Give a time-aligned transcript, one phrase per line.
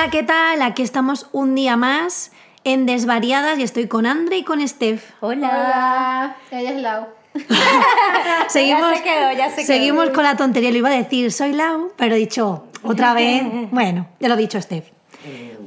[0.00, 0.62] Hola, ¿qué tal?
[0.62, 2.30] Aquí estamos un día más
[2.62, 5.02] en Desvariadas y estoy con Andre y con Steph.
[5.18, 5.48] Hola.
[5.48, 7.06] Hola, ella es Lau.
[8.48, 9.66] Seguimos, se quedó, ya se quedó.
[9.66, 10.70] seguimos con la tontería.
[10.70, 13.42] Lo iba a decir, soy Lau, pero he dicho otra vez.
[13.72, 14.86] Bueno, ya lo ha dicho Steph.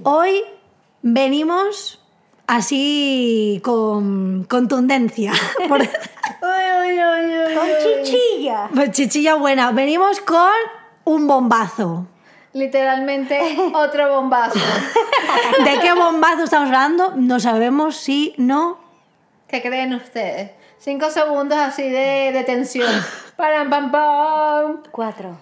[0.04, 0.42] Hoy
[1.02, 2.02] venimos
[2.48, 5.34] así con contundencia.
[5.68, 7.68] Por- Con
[8.06, 8.70] chichilla.
[8.74, 9.72] pues chichilla buena.
[9.74, 10.48] Venimos con
[11.04, 12.08] un bombazo.
[12.54, 13.40] Literalmente
[13.74, 14.60] otro bombazo.
[15.64, 17.14] ¿De qué bombazo estamos hablando?
[17.16, 18.78] No sabemos si no.
[19.48, 20.52] ¿Qué creen ustedes?
[20.80, 22.92] Cinco segundos así de, de tensión.
[23.36, 24.84] Param, pam, pam.
[24.92, 25.38] Cuatro,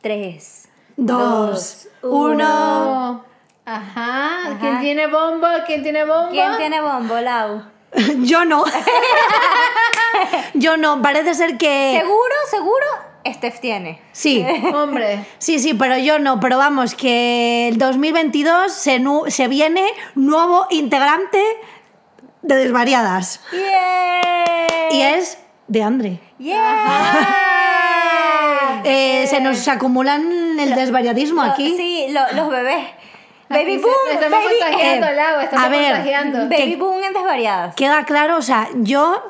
[0.00, 3.24] tres, Dos, uno.
[3.64, 4.48] Ajá.
[4.48, 4.58] Ajá.
[4.60, 5.46] ¿Quién tiene bombo?
[5.64, 6.30] ¿Quién tiene bombo?
[6.30, 7.62] ¿Quién tiene bombo, Lau?
[8.18, 8.64] Yo no.
[10.54, 11.00] Yo no.
[11.00, 11.98] Parece ser que.
[12.00, 12.86] Seguro, seguro,
[13.32, 14.00] Steph tiene.
[14.12, 14.44] Sí.
[14.74, 15.24] Hombre.
[15.38, 16.40] Sí, sí, pero yo no.
[16.40, 21.42] Pero vamos, que el 2022 se, nu- se viene nuevo integrante
[22.42, 23.40] de Desvariadas.
[23.52, 24.88] ¡Yeah!
[24.90, 26.20] Y es de Andre.
[26.38, 27.34] ¡Yeah!
[28.84, 31.74] Eh, se nos acumulan el desvariadismo Lo- aquí.
[31.76, 32.84] Sí, lo- los bebés.
[33.50, 35.40] Baby Aquí se- boom, Estamos baby, contagiando, eh, Lau.
[35.40, 36.38] Estamos a ver, contagiando.
[36.48, 37.74] baby boom en desvariadas.
[37.74, 39.22] Queda claro, o sea, yo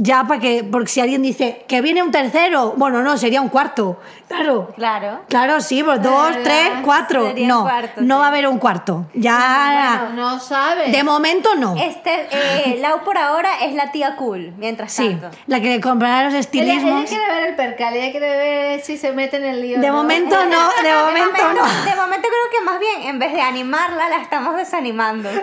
[0.00, 3.48] ya para que, porque si alguien dice que viene un tercero, bueno, no, sería un
[3.48, 3.98] cuarto.
[4.28, 4.72] Claro.
[4.76, 5.20] Claro.
[5.28, 6.42] Claro, sí, pues dos, ¿Verdad?
[6.44, 7.26] tres, cuatro.
[7.28, 8.18] Sería un No, cuarto, no sí.
[8.20, 9.06] va a haber un cuarto.
[9.14, 10.06] Ya.
[10.10, 10.90] Bueno, no sabe.
[10.90, 11.74] de momento no.
[11.76, 15.36] Este, eh, Lau por ahora es la tía cool, mientras Sí, tanto.
[15.46, 17.00] la que comprará los ella, estilismos.
[17.00, 19.80] ella quiere ver el percal, ella quiere ver si se mete en el lío.
[19.80, 19.94] De ¿no?
[19.94, 21.84] momento no, de momento no.
[21.90, 25.28] De momento creo que más bien, en vez de animarla, la estamos desanimando.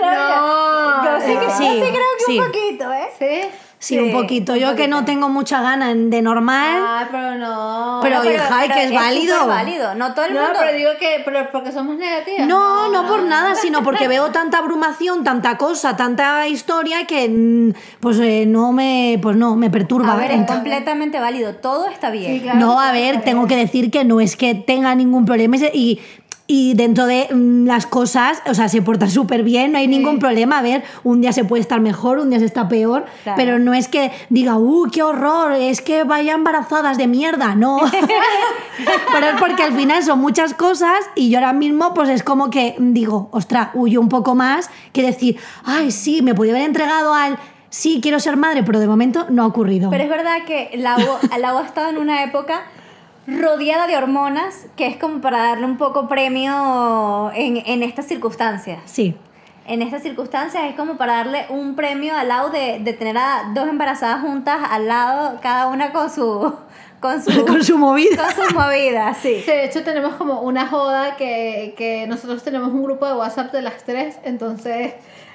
[0.00, 1.04] No.
[1.04, 2.38] Yo sí, que, Sí, yo sí creo que sí.
[2.38, 3.08] un poquito, ¿eh?
[3.18, 3.39] ¿Sí?
[3.82, 4.56] Sí, un poquito.
[4.56, 6.82] Yo que no tengo mucha gana de normal.
[6.84, 8.00] Ah, pero no.
[8.02, 9.94] Pero, hija, que es válido.
[9.94, 10.58] No todo el no, mundo.
[10.60, 12.46] pero digo que pero porque somos negativas.
[12.46, 17.72] No, no por nada, sino porque veo tanta abrumación, tanta cosa, tanta historia que mm,
[18.00, 20.12] pues eh, no me pues no me perturba.
[20.12, 21.54] A ver, es Ent- completamente válido.
[21.54, 22.34] Todo está bien.
[22.34, 22.58] Sí, claro.
[22.58, 26.00] no, a ver, tengo que decir que no es que tenga ningún problema y-
[26.52, 30.18] y, dentro de mm, las cosas, o sea, se porta súper bien, no hay ningún
[30.18, 30.58] problema.
[30.58, 33.36] A ver, un día se puede estar mejor, un día se está peor, Claro.
[33.36, 35.52] pero no es que diga, ¡uh, qué horror!
[35.52, 37.78] Es que vaya embarazadas de mierda, no.
[39.12, 42.50] pero es porque al final son muchas cosas y yo ahora mismo, pues es como
[42.50, 47.14] que digo, ostra, huyo un poco más que decir, ¡ay, sí, me podía haber entregado
[47.14, 47.38] al.
[47.68, 49.88] Sí, quiero ser madre, pero de momento no ha ocurrido.
[49.90, 50.98] Pero es verdad que Lau
[51.60, 52.64] ha estado en una época
[53.38, 58.80] rodeada de hormonas que es como para darle un poco premio en, en estas circunstancias.
[58.86, 59.16] Sí.
[59.66, 63.52] En estas circunstancias es como para darle un premio al lado de, de tener a
[63.54, 66.54] dos embarazadas juntas al lado, cada una con su
[67.00, 68.24] con su Con su movida.
[68.24, 69.40] con sus movidas, sí.
[69.44, 73.52] Sí, de hecho tenemos como una joda que, que nosotros tenemos un grupo de WhatsApp
[73.52, 74.94] de las tres, entonces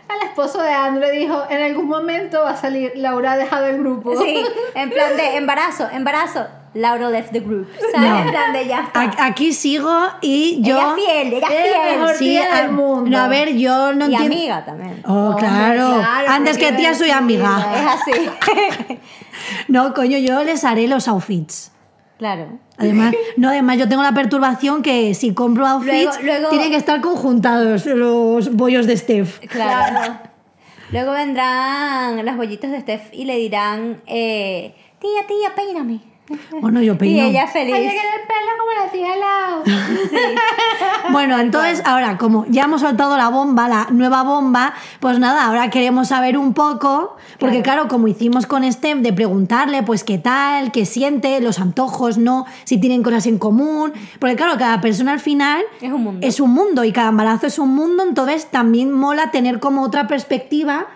[0.10, 3.80] el esposo de Andre dijo, en algún momento va a salir, Laura ha dejado el
[3.80, 4.16] grupo.
[4.22, 4.44] Sí,
[4.74, 6.46] en plan de embarazo, embarazo.
[6.74, 7.70] Laura left the group.
[7.94, 8.10] ¿Sabes?
[8.10, 8.20] No.
[8.20, 9.10] En plan de ya está.
[9.26, 10.76] Aquí sigo y yo.
[10.78, 12.00] Ella fiel, ella Ella es fiel.
[12.00, 12.18] mejor.
[12.18, 13.10] tía a, del mundo.
[13.10, 14.36] no, a ver, yo no y entiendo.
[14.36, 15.02] amiga también.
[15.08, 15.96] Oh, Hombre, claro.
[16.00, 17.66] claro, Antes que tía soy amiga.
[17.76, 19.00] Es así.
[19.68, 21.72] No, coño, yo les haré los outfits.
[22.18, 22.60] Claro.
[22.78, 26.76] Además, no, además yo tengo la perturbación que si compro outfits Luego- luego- tienen que
[26.78, 29.40] estar conjuntados los bollos de Steph.
[29.48, 30.18] Claro.
[30.92, 36.00] Luego vendrán las bollitas de Steph y le dirán, eh, tía, tía, peíname.
[36.62, 37.24] Bueno, yo Y peino.
[37.28, 37.76] ella feliz.
[37.76, 39.64] Ella quiere el pelo como la tía Lau.
[41.12, 45.70] Bueno, entonces ahora, como ya hemos soltado la bomba, la nueva bomba, pues nada, ahora
[45.70, 50.72] queremos saber un poco, porque claro, como hicimos con Steph, de preguntarle, pues qué tal,
[50.72, 55.20] qué siente, los antojos, no, si tienen cosas en común, porque claro, cada persona al
[55.20, 56.28] final Es un mundo.
[56.28, 60.08] es un mundo y cada embarazo es un mundo, entonces también mola tener como otra
[60.08, 60.88] perspectiva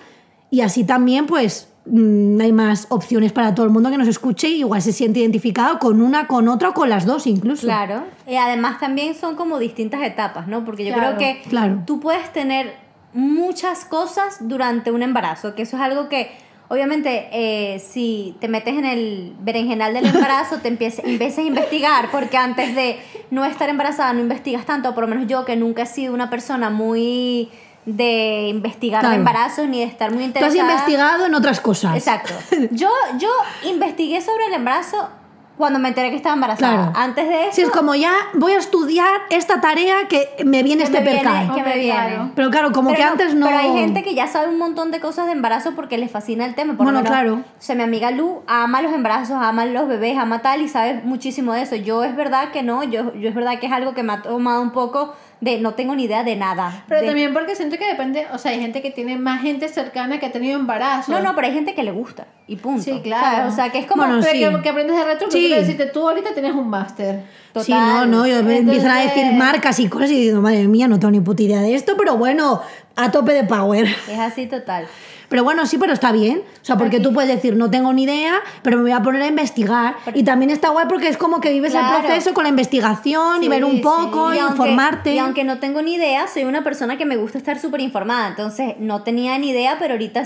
[0.50, 4.48] y así también, pues mm, hay más opciones para todo el mundo que nos escuche
[4.50, 7.68] y igual se siente identificado con una, con otra o con las dos incluso.
[7.68, 8.04] Claro.
[8.28, 10.66] Y además también son como distintas etapas, ¿no?
[10.66, 11.82] Porque yo Claro, creo que claro.
[11.86, 12.74] tú puedes tener
[13.14, 16.30] muchas cosas durante un embarazo, que eso es algo que
[16.68, 22.12] obviamente eh, si te metes en el berenjenal del embarazo, te empieces, empieces a investigar,
[22.12, 23.00] porque antes de
[23.32, 26.30] no estar embarazada no investigas tanto, por lo menos yo que nunca he sido una
[26.30, 27.50] persona muy
[27.86, 29.16] de investigar Claro.
[29.16, 30.64] embarazos ni de estar muy Tú interesada.
[30.64, 31.96] has investigado en otras cosas.
[31.96, 32.34] Exacto.
[32.72, 33.30] Yo, yo
[33.64, 35.10] investigué sobre el embarazo
[35.58, 36.74] cuando me enteré que estaba embarazada.
[36.74, 36.92] Claro.
[36.96, 37.52] Antes de eso.
[37.56, 41.12] Si es como ya voy a estudiar esta tarea que me viene que este me
[41.12, 41.54] viene- percal.
[41.56, 41.92] que me viene.
[41.94, 42.32] claro.
[42.34, 43.46] Pero claro, como Pero que antes no.
[43.48, 46.46] Pero hay gente que ya sabe un montón de cosas de embarazo porque les fascina
[46.46, 46.78] el tema.
[46.78, 47.34] Por lo Bueno, menos, claro.
[47.44, 51.02] O sea, mi amiga Lu ama los embarazos, ama los bebés, ama tal y sabe
[51.04, 51.76] muchísimo de eso.
[51.76, 54.22] Yo es verdad que no, yo, yo es verdad que es algo que me ha
[54.22, 56.84] tomado un poco de no tengo ni idea de nada.
[56.88, 59.70] Pero De- también porque siento que depende, o sea, hay gente que tiene más gente
[59.70, 61.12] cercana que ha tenido embarazo.
[61.12, 62.84] No, no, pero hay gente que le gusta y punto.
[62.84, 63.26] Sí, claro.
[63.38, 63.54] ¿sabes?
[63.54, 64.04] O sea, que es como...
[64.06, 64.32] Bueno, sí.
[64.40, 65.48] que, que aprendes de retro, Sí.
[65.50, 67.22] decirte, tú ahorita tienes un máster.
[67.54, 67.64] total.
[67.66, 70.88] Sí, no, no, yo me empiezan a decir marcas y cosas y digo, madre mía,
[70.88, 72.62] no tengo ni puta idea de esto, pero bueno,
[72.96, 73.88] a tope de power.
[74.10, 74.88] Es así total.
[75.30, 76.40] Pero bueno, sí, pero está bien.
[76.62, 78.34] O sea, porque tú puedes decir, no tengo ni idea,
[78.64, 79.96] pero me voy a poner a investigar.
[80.14, 81.98] Y también está guay porque es como que vives Claro.
[81.98, 83.82] el proceso con la investigación y ver un sí.
[83.82, 85.14] poco, Y y aunque- informarte.
[85.14, 88.28] Y aunque no tengo ni idea, soy una persona que me gusta estar súper informada.
[88.30, 90.24] Entonces, no tenía ni idea, pero ahorita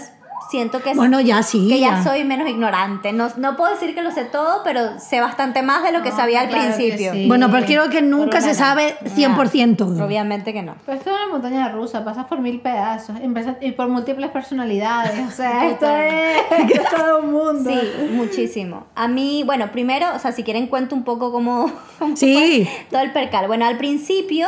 [0.49, 2.03] siento que, Bueno, ya sí, que ya ya.
[2.03, 3.11] soy menos ignorante.
[3.13, 6.09] No, no puedo decir que lo sé todo, pero sé bastante más de lo que
[6.09, 7.13] No, sabía al claro que principio.
[7.13, 7.27] sí.
[7.27, 10.05] Bueno, pero creo que nunca se sabe 100% todo.
[10.05, 10.75] Obviamente que no.
[10.85, 13.15] Pues esto es una montaña rusa, pasas por mil pedazos
[13.61, 15.27] y por múltiples personalidades.
[15.27, 16.37] O sea, esto es,
[16.67, 17.69] esto es todo un mundo.
[17.69, 17.79] Sí,
[18.11, 18.85] muchísimo.
[18.95, 22.65] A mí, bueno, primero, o sea, si quieren cuento un poco cómo, cómo Sí.
[22.65, 23.47] fue todo el percal.
[23.47, 24.47] Bueno, al principio,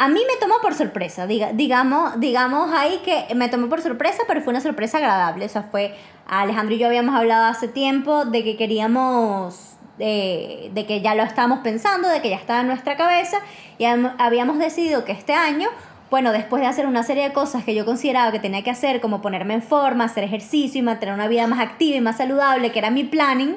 [0.00, 4.22] a mí me tomó por sorpresa, diga, digamos, digamos ahí que me tomó por sorpresa,
[4.26, 5.44] pero fue una sorpresa agradable.
[5.44, 5.94] O sea, fue,
[6.26, 11.22] Alejandro y yo habíamos hablado hace tiempo de que queríamos, eh, de que ya lo
[11.22, 13.40] estábamos pensando, de que ya estaba en nuestra cabeza,
[13.76, 15.68] y habíamos- decidido que este año
[16.08, 19.00] bueno, después de hacer una serie de cosas que yo consideraba que tenía que hacer,
[19.02, 22.72] como ponerme en forma, hacer ejercicio y mantener una vida más activa y más saludable,
[22.72, 23.56] que era mi planning,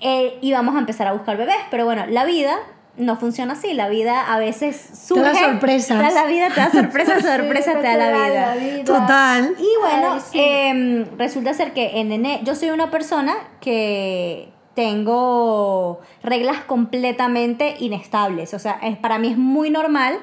[0.00, 1.56] eh, íbamos a empezar a buscar bebés.
[1.70, 2.56] Pero bueno, la vida
[2.96, 3.72] no funciona así.
[3.74, 5.22] La vida a veces surge.
[5.22, 6.14] da sorpresas.
[6.14, 8.84] La vida te da sorpresas, sorpresas te da la vida.
[8.84, 9.54] Total.
[9.58, 10.38] Y bueno, Ay, sí.
[10.40, 18.54] em, resulta ser que en ene- yo soy una persona que tengo reglas completamente inestables.
[18.54, 20.18] O sea, es- para mí es muy normal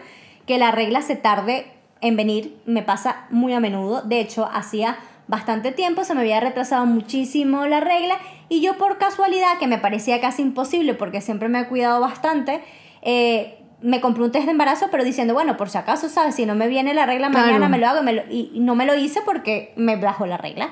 [0.45, 1.66] que la regla se tarde
[2.01, 2.57] en venir.
[2.66, 4.01] Me pasa muy a menudo.
[4.01, 4.98] De hecho, hacía
[5.29, 8.15] bastante tiempo se me había retrasado muchísimo la regla
[8.49, 12.61] y yo por casualidad, que me parecía casi imposible porque siempre me he cuidado bastante,
[13.03, 16.35] eh, me compré un test de embarazo, pero diciendo, bueno, por si acaso, ¿sabes?
[16.35, 17.45] Si no me viene la regla Claro.
[17.45, 20.35] mañana, me lo hago me lo- y no me lo hice porque me bajó la
[20.37, 20.71] regla.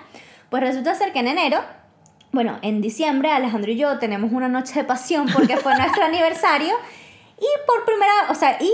[0.49, 1.59] Pues resulta ser que en enero,
[2.31, 6.73] bueno, en diciembre, Alejandro y yo tenemos una noche de pasión porque fue nuestro aniversario
[7.39, 8.71] y por primera, o sea, y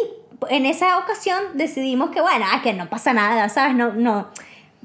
[0.49, 3.75] en esa ocasión decidimos que, bueno, ah, que no pasa nada, ¿sabes?
[3.75, 4.29] No, no,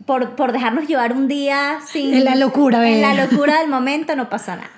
[0.07, 2.15] por, por dejarnos llevar un día sin...
[2.15, 3.27] En la locura, En la venga.
[3.27, 4.71] locura del momento no pasa nada.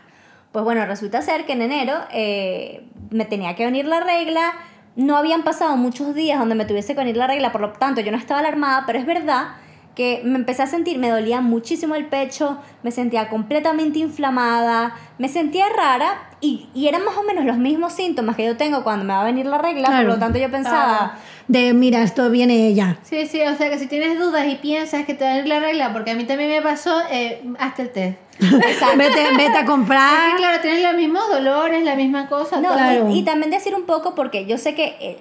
[0.53, 4.53] Pues bueno, resulta ser que en enero eh, me tenía que venir la regla.
[4.97, 8.01] No habían pasado muchos días donde me tuviese que venir la regla, por lo tanto
[8.01, 9.49] yo no estaba alarmada, pero es verdad
[9.95, 15.29] que me empecé a sentir, me dolía muchísimo el pecho, me sentía completamente inflamada, me
[15.29, 19.05] sentía rara y, y eran más o menos los mismos síntomas que yo tengo cuando
[19.05, 20.07] me va a venir la regla, Claro.
[20.09, 21.17] por lo tanto yo pensaba,
[21.51, 22.99] De, mira, esto viene ella.
[23.03, 25.49] Sí, sí, o sea que si tienes dudas y piensas que te va a ir
[25.49, 28.19] la regla, porque a mí también me pasó, eh, hasta el test.
[28.41, 28.97] Exacto.
[28.97, 30.31] Vete, vete a Es comprar.
[30.31, 32.61] que claro, tienes los mismos dolores, la misma cosa.
[32.61, 32.73] No.
[32.73, 33.11] Claro.
[33.11, 35.19] y, y también decir un poco, porque yo sé que eh,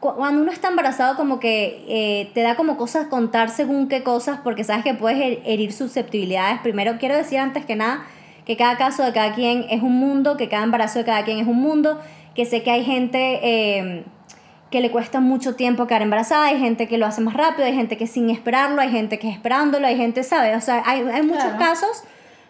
[0.00, 4.04] cu- cuando uno está embarazado, como que eh, te da como cosas contar según qué
[4.04, 6.60] cosas, porque sabes que puedes her- herir susceptibilidades.
[6.60, 8.06] Primero, quiero decir antes que nada
[8.46, 11.38] que cada caso de cada quien es un mundo, que cada embarazo de cada quien
[11.40, 11.98] es un mundo,
[12.36, 14.04] que sé que hay gente eh,
[14.74, 17.74] que le cuesta mucho tiempo quedar embarazada, hay gente que lo hace más rápido, hay
[17.76, 20.56] gente que sin esperarlo, hay gente que esperándolo, hay gente, ¿sabes?
[20.56, 21.58] O sea, hay, hay muchos Claro.
[21.58, 22.02] casos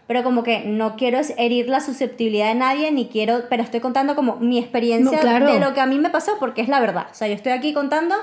[0.06, 4.14] pero como que no quiero herir la susceptibilidad de nadie, ni quiero, pero estoy contando
[4.14, 5.52] como mi experiencia No, claro.
[5.52, 7.06] de lo que a mí me pasó, porque es la verdad.
[7.10, 8.14] O sea, yo estoy aquí contando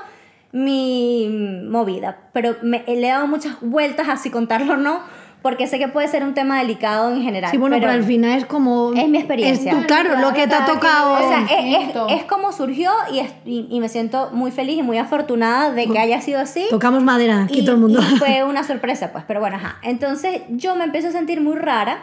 [0.52, 1.28] mi
[1.68, 5.00] movida, pero me, le he dado muchas vueltas a si contarlo o no,
[5.42, 7.50] porque sé que puede ser un tema delicado en general.
[7.50, 8.94] Sí, bueno, pero, al final es como.
[8.94, 9.72] es mi experiencia.
[9.72, 11.14] Es claro, lo que te ha tocado.
[11.14, 12.08] O sea, es, es, distinto.
[12.10, 15.88] es como surgió y, es- y, y me siento muy feliz y muy afortunada de
[15.88, 16.66] que haya sido así.
[16.70, 18.00] Tocamos madera, aquí Y- todo el mundo.
[18.02, 19.78] y fue una sorpresa, pues, pero bueno, ajá.
[19.82, 21.98] Entonces yo me empiezo a sentir muy rara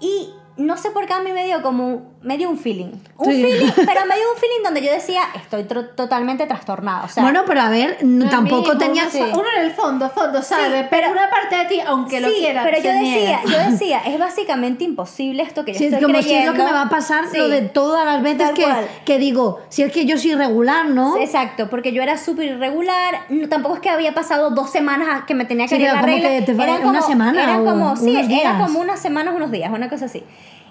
[0.00, 2.90] y no sé por qué a mí me dio como, me dio un feeling.
[3.16, 3.42] Un Sí.
[3.42, 7.04] feeling, pero me dio un feeling donde yo decía, estoy tro- totalmente trastornada.
[7.04, 9.04] O sea, bueno, pero a ver, n- Lo tampoco mismo, tenía.
[9.14, 12.28] Uno, uno en el fondo, fondo, sabe, pero, pero- una parte de ti, aunque lo
[12.28, 13.40] sí, quiera, pero yo se decía, niega.
[13.44, 16.52] yo decía, es básicamente imposible esto que yo estoy como si es creyendo.
[16.52, 17.38] lo que me va a pasar Sí.
[17.38, 18.66] lo de todas las veces que,
[19.06, 21.16] que digo, si es que yo soy irregular, ¿no?
[21.16, 25.34] Exacto, porque yo era súper irregular, no, tampoco es que había pasado dos semanas que
[25.34, 26.28] me tenía que Sí, ir la como regla.
[26.28, 28.62] que te eran una semana eran o como, sí, unos era días.
[28.62, 30.22] como unas semanas, unos días, una cosa así.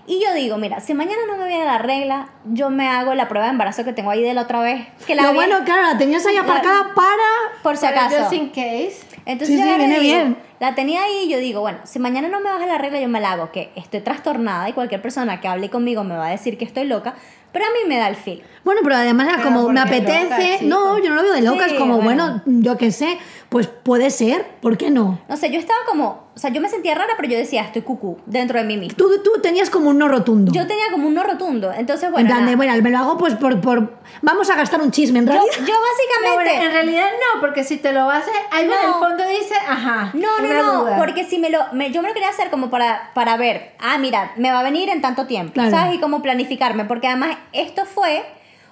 [0.10, 3.28] Y yo digo, mira, si mañana no me viene la regla, yo me hago la
[3.28, 4.88] prueba de embarazo que tengo ahí de la otra vez.
[5.06, 7.62] Que la bueno, claro, la tenías ahí aparcada para.
[7.62, 8.16] por si acaso.
[8.24, 9.02] just in case.
[9.28, 10.38] Entonces Sí, yo viene digo- bien.
[10.60, 13.08] La tenía ahí y yo digo, bueno, si mañana no me baja la regla, yo
[13.08, 16.32] me la hago, que estoy trastornada y cualquier persona que hable conmigo me va a
[16.32, 17.14] decir que estoy loca,
[17.54, 18.44] pero a mí me da el feel.
[18.66, 20.64] Bueno, pero además era Pero como, me apetece.
[20.64, 22.42] loca, no, yo no lo veo de loca, Sí, es como, bueno.
[22.46, 25.20] bueno, yo qué sé, pues puede ser, ¿por qué no?
[25.30, 27.82] No sé, yo estaba como, o sea, yo me sentía rara, pero yo decía, estoy
[27.82, 28.96] cucú dentro de mí misma.
[28.96, 30.54] Tú, tú tenías como un no rotundo.
[30.54, 32.56] Yo tenía como un no rotundo, entonces en bueno, plan de, nada.
[32.56, 33.98] bueno, me lo hago pues por, por.
[34.22, 35.54] Vamos a gastar un chisme, en yo, realidad.
[35.58, 36.66] yo No, bueno, básicamente...
[36.66, 38.74] en realidad no, porque si te lo haces, en No.
[38.74, 40.12] el fondo dice, ajá.
[40.14, 40.98] No, no, no, duda.
[40.98, 43.98] porque si me lo, me- yo me lo quería hacer como para, para ver, ah,
[43.98, 45.72] mira, me va a venir en tanto tiempo, Claro.
[45.72, 45.96] ¿sabes?
[45.96, 48.24] Y como planificarme, porque además esto fue,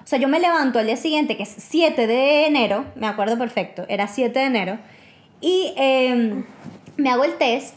[0.05, 3.37] o sea, yo me levanto al día siguiente, que es 7 de enero, me acuerdo
[3.37, 4.77] perfecto, era 7 de enero,
[5.41, 6.45] y eh,
[6.97, 7.75] me hago el test,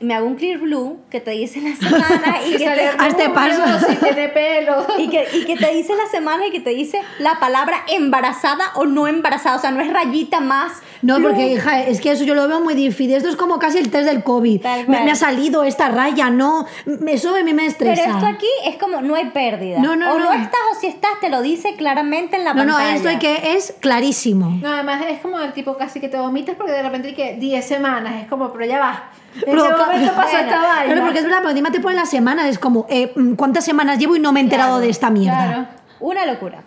[0.00, 3.24] me hago un Clear Blue, que te dice la semana y que sale te, Hazte
[3.28, 3.86] rubio, paso.
[3.86, 4.86] Si tiene pelo.
[4.98, 8.72] y que, y que te dice la semana y que te dice la palabra embarazada
[8.76, 10.72] o no embarazada, o sea, no es rayita más.
[11.02, 11.28] No, blue.
[11.28, 13.14] porque hija, es que eso yo lo veo muy difícil.
[13.14, 14.64] Esto es como casi el test del COVID.
[14.86, 16.66] Me, me ha salido esta raya, no.
[17.06, 18.02] Eso a mí me estresa.
[18.02, 19.80] Pero esto aquí es como no hay pérdida.
[19.80, 20.24] No, no, o no.
[20.26, 20.32] no.
[20.32, 22.96] estás o si estás, te lo dice claramente en la no, no, pantalla.
[22.96, 24.58] esto hay que es clarísimo.
[24.62, 27.34] No, además es como el tipo casi que te vomitas porque de repente hay que
[27.34, 28.22] 10 semanas.
[28.22, 29.10] Es como, pero ya va.
[29.36, 30.84] En Pero, ese momento pasó esta vaina.
[30.84, 32.46] Claro, porque es verdad, pero encima te ponen las semanas.
[32.46, 35.44] Es como, eh, ¿cuántas semanas llevo y no me he enterado Claro, de esta mierda?
[35.46, 35.66] claro.
[36.00, 36.62] Una locura.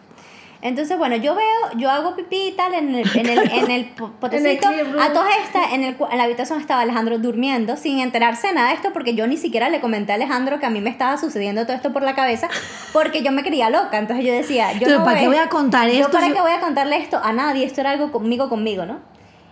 [0.61, 3.85] Entonces, bueno, yo veo, yo hago pipí y tal en el, en el, en el
[3.89, 4.69] po- potecito.
[4.69, 5.01] clear room.
[5.03, 8.69] a todas estas, en, el, en la habitación estaba Alejandro durmiendo sin enterarse de nada
[8.69, 11.17] de esto porque yo ni siquiera le comenté a Alejandro que a mí me estaba
[11.17, 12.47] sucediendo todo esto por la cabeza
[12.93, 13.97] porque yo me creía loca.
[13.97, 16.31] Entonces yo decía, yo Pero no ¿para qué voy a contar yo esto para si-
[16.31, 18.99] qué voy a contarle esto a nadie, esto era algo conmigo, conmigo, ¿no?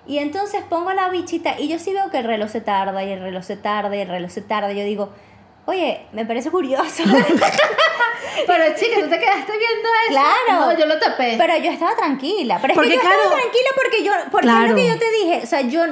[0.07, 3.11] Y entonces pongo la bichita y yo sí veo que el reloj se tarda y
[3.11, 4.71] el reloj se tarda y el reloj se tarda.
[4.73, 5.09] Y yo digo,
[5.65, 7.03] oye, me parece curioso.
[8.47, 10.09] Pero chica, tú te quedaste viendo eso.
[10.09, 10.59] Claro.
[10.71, 11.35] No, yo lo tapé.
[11.37, 12.57] Pero yo estaba tranquila.
[12.61, 14.69] Pero es Porque, que yo claro- estaba tranquila porque yo, porque es Claro.
[14.69, 15.41] lo que yo te dije.
[15.43, 15.83] O sea, yo,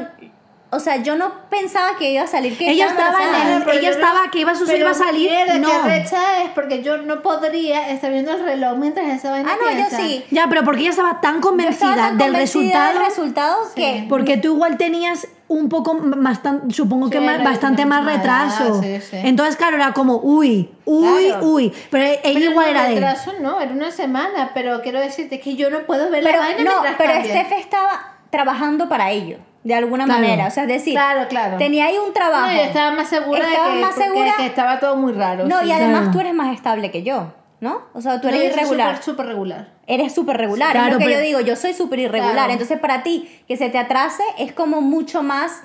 [0.72, 3.58] o sea, yo no pensaba que iba a salir que Ella estaba embarazada.
[3.74, 5.68] el- ella no- estaba que iba a suceder, pero iba a salir, mierda, no.
[5.70, 9.58] qué recha es porque yo no podría estar viendo el reloj mientras esa vaina Ah,
[9.60, 10.24] no, yo sí.
[10.30, 12.94] Ya, pero porque ella estaba tan convencida estaba tan del convencida resultado.
[12.94, 13.82] del resultado Sí.
[13.82, 18.80] que Porque tú igual tenías un poco más, tan- supongo que más- bastante más retraso.
[18.84, 19.18] sí, sí.
[19.24, 21.46] Entonces, claro, era como, uy, uy, Claro.
[21.48, 21.74] uy.
[21.90, 22.94] Pero ella Pero igual no, era de.
[22.94, 26.46] retraso no, era una semana, pero quiero decirte que yo no puedo ver pero la
[26.46, 27.32] vaina no, mientras pero cambia.
[27.44, 30.22] Steph estaba trabajando para ello, de alguna Claro.
[30.22, 30.48] manera.
[30.48, 31.58] O sea, es decir, Claro, claro.
[31.58, 32.48] tenía ahí un trabajo.
[32.48, 34.34] No, yo estaba más segura Estaba de que, más segura.
[34.38, 35.46] que estaba todo muy raro.
[35.48, 35.68] No, sí.
[35.68, 37.82] y además tú eres más estable que yo, ¿no?
[37.94, 38.90] O sea, tú No, eres yo soy irregular.
[38.96, 39.68] Súper, súper regular.
[39.86, 42.80] Eres súper regular, Claro, es lo que pero- yo digo, yo soy súper irregular, entonces
[42.80, 45.62] para ti que se te atrase es como mucho más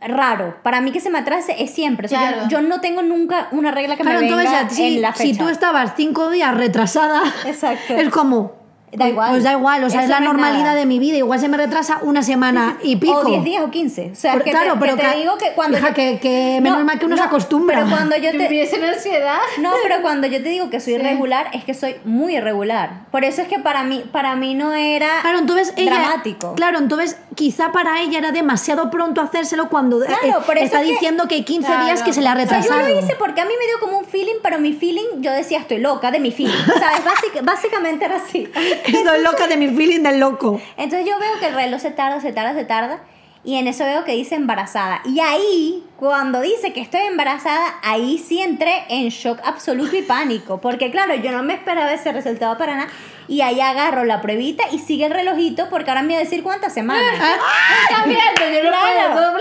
[0.00, 2.48] raro, para mí que se me atrase es siempre, o sea, yo- Claro.
[2.48, 5.32] yo, no tengo nunca una regla que Claro, me venga entonces, si, en la fecha.
[5.32, 7.94] si tú estabas cinco días retrasada, Exacto.
[7.96, 8.52] es como.
[8.92, 9.30] Da igual.
[9.30, 10.74] Pues da igual, o sea, Eso es la no es normalidad nada.
[10.76, 11.16] de mi vida.
[11.18, 13.18] Igual se me retrasa una semana y pico.
[13.18, 14.10] O 10 días o 15.
[14.12, 15.76] O sea, Pero que claro, te, pero que te digo que cuando.
[15.78, 17.78] hija, yo- que- que menos mal que uno se acostumbra.
[17.84, 18.46] Pero cuando yo te.
[18.46, 19.38] tuviese en ansiedad.
[19.60, 23.06] No, pero cuando yo te digo que soy irregular, es que soy muy irregular.
[23.10, 25.90] Por eso es que para mí, para mí no era Claro, entonces ella.
[25.92, 26.54] dramático.
[26.54, 30.82] Claro, entonces quizá para ella era demasiado pronto hacérselo cuando eh, Claro, por eso está
[30.82, 31.84] es diciendo que 15 Claro.
[31.84, 32.80] días que se le ha O sea, retrasado.
[32.80, 35.30] yo lo hice porque a mí me dio como un feeling, pero mi feeling, yo
[35.32, 36.54] decía, estoy loca de mi feeling.
[36.66, 37.04] ¿Sabes?
[37.04, 38.48] Básic- básicamente era así.
[38.84, 40.60] Estoy loca de mi feeling del loco.
[40.76, 43.00] Entonces yo veo que el reloj se tarda, se tarda, se tarda.
[43.44, 45.00] Y en eso veo que dice embarazada.
[45.04, 50.60] Y ahí, cuando dice que estoy embarazada, ahí sí entré en shock absoluto y pánico.
[50.60, 52.90] Porque claro, yo no me esperaba ese resultado para nada.
[53.28, 56.42] Y ahí agarro la pruebita y sigue el relojito porque ahora me va a decir
[56.42, 57.04] cuántas semanas.
[57.12, 59.12] Está viendo, yo no Claro.
[59.12, 59.32] puedo.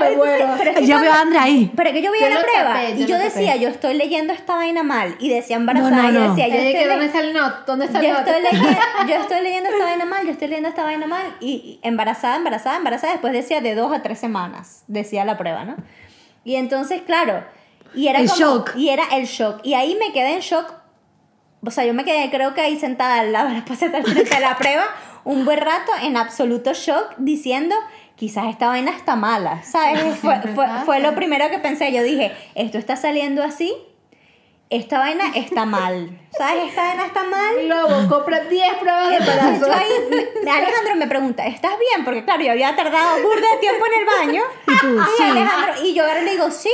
[0.00, 0.48] Me muero.
[0.58, 1.72] Pero es que Ya cuando- veo a Andrea ahí.
[1.76, 3.60] Pero que yo veía Yo la prueba tapé, y yo yo lo decía, tapé.
[3.60, 5.16] yo estoy leyendo esta vaina mal.
[5.20, 6.28] Y decía embarazada No, no, y yo no.
[6.34, 7.66] decía, yo Yo estoy, ¿dónde está el not?
[7.66, 8.26] ¿Dónde está yo el not?
[8.28, 8.68] estoy, leyendo,
[9.08, 11.36] yo estoy leyendo esta vaina mal, yo estoy leyendo esta vaina mal.
[11.40, 13.12] Y, y embarazada, embarazada, embarazada.
[13.12, 15.76] Después decía de dos a tres semanas, decía la prueba, ¿no?
[16.44, 17.44] Y entonces, claro,
[17.94, 18.76] y era El como- shock.
[18.76, 19.60] Y era el shock.
[19.64, 20.74] Y ahí me quedé en shock.
[21.64, 24.34] O sea, yo me quedé, creo que ahí sentada al lado de la paseta frente
[24.34, 24.84] de la prueba,
[25.24, 27.74] un buen rato en absoluto shock, diciendo,
[28.16, 30.18] quizás esta vaina está mala, ¿sabes?
[30.18, 31.92] Fue, fue, fue lo primero que pensé.
[31.92, 33.74] Yo dije, esto está saliendo así,
[34.70, 36.68] esta vaina está mal, ¿sabes?
[36.68, 37.68] Esta vaina está mal.
[37.68, 39.64] Lobo, compra 10 pruebas de embarazo.
[39.66, 42.04] Alejandro me pregunta, ¿estás bien?
[42.04, 44.42] Porque claro, yo había tardado burda de tiempo en el baño.
[44.66, 45.22] Y tú, sí.
[45.22, 46.68] Alejandro, y yo ahora le digo, sí,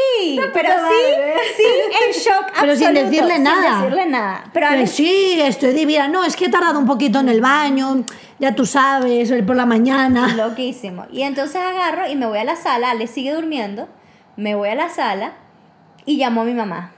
[0.53, 1.35] pero puta sí, madre.
[1.57, 1.63] sí,
[2.05, 3.63] en shock Pero sin absoluto, decirle nada.
[3.63, 4.45] Sin decirle nada.
[4.53, 6.09] Pero Pero sí, estoy divina.
[6.09, 8.05] No, es que he tardado un poquito en el baño.
[8.41, 10.35] Ya tú sabes, el por la mañana.
[10.35, 11.07] Loquísimo.
[11.13, 13.89] Y entonces agarro y me voy a la sala, Ale sigue durmiendo,
[14.37, 15.35] me voy a la sala
[16.05, 16.94] y llamo a mi mamá.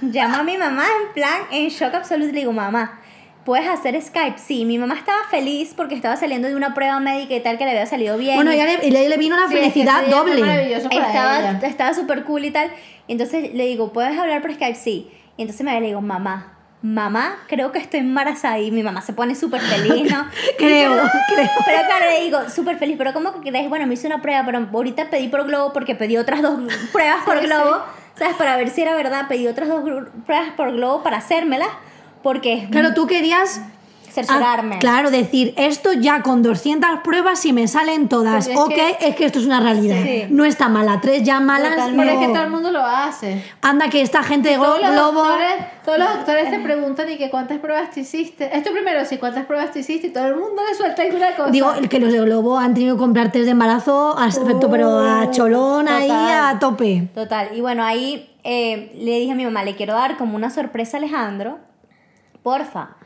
[0.00, 2.98] Llamo a mi mamá en plan, en shock absoluto, le digo, mamá,
[3.44, 4.38] ¿puedes hacer Skype?
[4.38, 7.64] Sí, mi mamá estaba feliz porque estaba saliendo de una prueba médica y tal que
[7.64, 8.34] le había salido bien.
[8.36, 10.40] Bueno, y- ella le, le- le vino una Sí, felicidad fue doble.
[10.40, 10.62] para
[11.06, 11.60] estaba ella.
[11.62, 12.70] estaba súper cool y tal.
[13.08, 14.74] Entonces le digo, ¿puedes hablar por Skype?
[14.76, 15.10] Sí.
[15.36, 18.58] Y entonces me le digo, mamá, mamá, creo que estoy embarazada.
[18.58, 20.26] Y mi mamá se pone súper feliz, ¿no?
[20.58, 20.92] Creo,
[21.28, 21.48] creo.
[21.66, 23.68] Pero claro, le digo, súper feliz, pero ¿cómo que crees?
[23.68, 26.58] Bueno, me hice una prueba, pero ahorita pedí por Globo porque pedí otras dos
[26.92, 27.82] pruebas por Sí, Globo,
[28.20, 28.36] ¿sabes?
[28.36, 29.82] Para ver si era verdad, pedí otras dos
[30.26, 31.70] pruebas por Globo para hacérmelas,
[32.22, 33.62] porque Claro, tú querías
[34.10, 34.76] cerciorarme.
[34.76, 38.74] Ah, claro, decir, esto ya con 200 pruebas, si me salen todas, Pero es ok,
[38.74, 40.02] que- es que esto es una realidad.
[40.02, 40.24] Sí.
[40.30, 41.70] No está mala, tres ya malas.
[41.76, 42.02] Totalmente.
[42.04, 42.32] Pero es que no.
[42.34, 43.42] todo el mundo lo hace.
[43.62, 44.76] Anda, que esta gente de Globo.
[44.78, 48.56] doctores, todos los doctores te preguntan y que cuántas pruebas te hiciste.
[48.56, 51.50] Esto primero, sí, cuántas pruebas te hiciste y todo el mundo le suelta alguna cosa.
[51.50, 54.28] Digo, el que los de Globo han tenido que comprar test de embarazo, a-
[54.70, 56.56] pero a cholón ahí total.
[56.56, 57.08] a tope.
[57.14, 57.48] Total.
[57.54, 60.96] Y bueno, ahí eh, le dije a mi mamá, le quiero dar como una sorpresa
[60.96, 61.58] a Alejandro.
[62.42, 62.96] Porfa,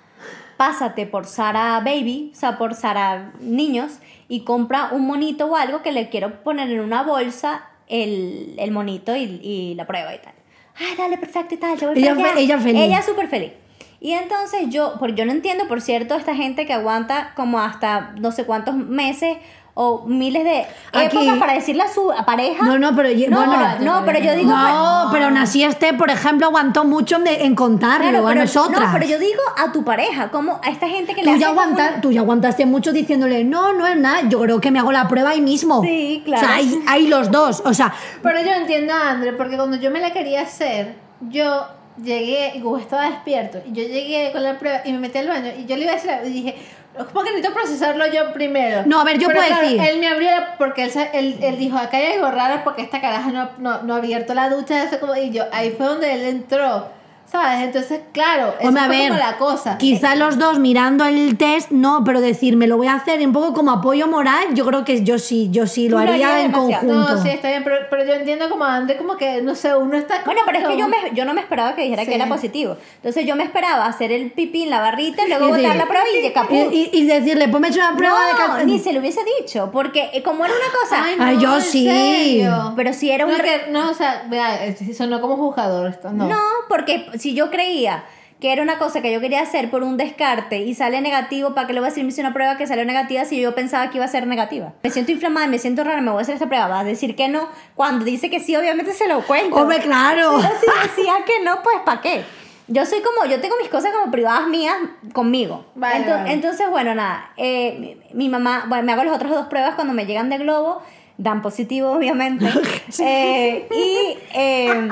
[0.56, 5.82] pásate por Sara Baby, o sea, por Sara Niños, y compra un monito o algo
[5.82, 10.18] que le quiero poner en una bolsa el, el monito y, y la prueba y
[10.18, 10.34] tal.
[10.76, 11.78] Ay, dale, perfecto y tal.
[11.78, 12.40] Yo voy Ella para allá".
[12.40, 12.80] ella feliz.
[12.80, 13.52] Ella súper feliz.
[14.00, 18.12] Y entonces yo, porque yo no entiendo, por cierto, esta gente que aguanta como hasta
[18.20, 19.38] no sé cuántos meses
[19.76, 22.64] o miles de Aquí- épocas para decirle a su pareja.
[22.64, 24.50] No, no, pero yo- No, bueno, no, pero yo digo.
[24.52, 28.81] No, pero nací este, por ejemplo, aguantó mucho de- en contarlo Claro, a pero, nosotras.
[28.81, 31.40] No, pero yo digo a tu pareja, como a esta gente que le Tú hace
[31.40, 34.71] ya, aguanta- una- tú ya aguantaste mucho diciéndole, no, no es nada, yo creo que
[34.71, 35.83] me hago la prueba ahí mismo.
[35.83, 36.43] Sí, claro.
[36.45, 37.61] O sea, hay, hay los dos.
[37.64, 41.66] O sea, Pero yo entiendo a André, porque cuando yo me la quería hacer, yo
[42.00, 45.28] llegué, y Hugo estaba despierto, y yo llegué con la prueba y me metí al
[45.28, 46.54] baño, y yo le iba a decir, y dije,
[46.96, 48.82] como que necesito procesarlo yo primero.
[48.86, 51.58] No, a ver, yo Pero puedo claro, decir- Él me abrió, porque él, él, él
[51.58, 54.82] dijo, acá hay algo raro porque esta caraja no, no, no ha abierto la ducha,
[54.84, 56.88] eso como, y yo, ahí fue donde él entró,
[57.34, 57.64] ¿sabes?
[57.64, 58.54] Entonces, claro,
[58.88, 59.76] ver, como la cosa.
[59.78, 63.32] quizá los dos mirando el test, no, pero decir, me lo voy a hacer un
[63.32, 66.84] poco como apoyo moral, yo creo que yo sí, yo sí lo haría en conjunto.
[66.94, 69.96] No, sí, está bien, pero, pero yo entiendo como André, como que, no sé, uno
[69.96, 70.22] está...
[70.24, 72.08] Bueno, pero es que yo, me, yo no me esperaba que dijera Sí.
[72.10, 72.76] que era positivo.
[72.96, 75.86] Entonces yo me esperaba hacer el pipí en la barrita, luego Y botar decir- la
[75.86, 76.72] prueba y de.
[76.72, 79.70] Y, y- y decirle, ponme una prueba de no, cat- ni se lo hubiese dicho,
[79.72, 81.84] porque eh, como era una cosa, Ay, Ay, no, yo en sí.
[81.86, 82.72] serio.
[82.76, 83.32] pero si era un...
[83.32, 86.28] No, que- no, o sea, vea, eh, sonó como juzgador esto, no.
[86.28, 88.04] No, porque si yo creía
[88.39, 91.67] que era una cosa que yo quería hacer por un descarte y sale negativo, ¿para
[91.67, 92.04] qué le voy a decir?
[92.04, 94.75] Me hice una prueba que salió negativa si yo pensaba que iba a ser negativa.
[94.82, 96.69] Me siento inflamada, me siento rara, me voy a hacer esta prueba.
[96.69, 97.49] Va a decir que no.
[97.75, 99.56] Cuando dice que sí, obviamente se lo cuento.
[99.56, 100.32] Hombre, claro.
[100.37, 102.25] Pero si decía que no, pues ¿para qué?
[102.69, 104.76] Yo soy como, yo tengo mis cosas como privadas mías
[105.15, 105.65] conmigo.
[105.75, 106.32] Vale, Ento- vale.
[106.34, 109.95] Entonces, bueno, nada, eh, mi, mi mamá, bueno, me hago las otras dos pruebas cuando
[109.95, 110.82] me llegan de globo,
[111.16, 112.46] dan positivo, obviamente.
[113.00, 114.88] Eh, y, eh,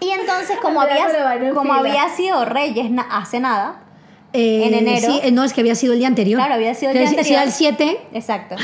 [0.00, 1.06] y entonces, como, había,
[1.54, 3.80] como había sido Reyes na- hace nada,
[4.32, 5.06] Eh, En enero.
[5.12, 6.38] Sí, eh, no, es que había sido el día anterior.
[6.38, 7.42] Claro, había sido el día anterior.
[7.44, 8.56] el 7, exacto,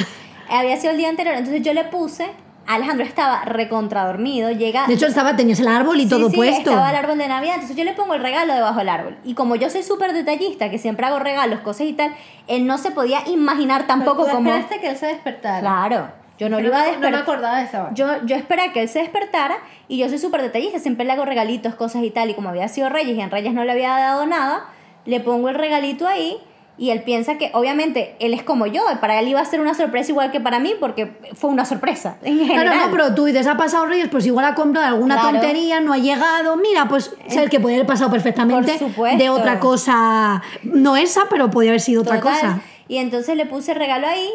[0.51, 2.27] había sido el día anterior, entonces yo le puse,
[2.67, 4.87] Alejandro estaba recontradormido, llega...
[4.89, 6.71] de hecho estaba, tenías el árbol y Sí, todo sí, puesto.
[6.71, 9.17] estaba el árbol de Navidad, entonces yo le pongo el regalo debajo del árbol.
[9.25, 12.15] Y como yo soy súper detallista, que siempre hago regalos, cosas y tal,
[12.49, 15.61] él no se podía imaginar tampoco Pero tú esperaste que él se despertara.
[15.61, 16.09] Claro,
[16.41, 17.23] yo no lo iba a No me despertar.
[17.23, 17.91] acordaba de esa.
[17.95, 21.25] Yo, yo esperé que él se despertara y yo soy súper detallista, siempre le hago
[21.25, 22.31] regalitos, cosas y tal.
[22.31, 24.65] Y como había sido Reyes y en Reyes no le había dado nada,
[25.05, 26.39] le pongo el regalito ahí
[26.79, 29.75] y él piensa que, obviamente, él es como yo, para él iba a ser una
[29.75, 32.65] sorpresa igual que para mí porque fue una sorpresa en general.
[32.69, 35.41] Claro, no, pero tú dices, ha pasado Reyes, pues igual ha comprado alguna Claro.
[35.41, 36.57] tontería, no ha llegado.
[36.57, 38.79] Mira, pues es el que podría haber pasado perfectamente
[39.19, 42.61] de otra cosa, no esa, pero podría haber sido otra cosa.
[42.89, 44.31] Y entonces le puse el regalo ahí.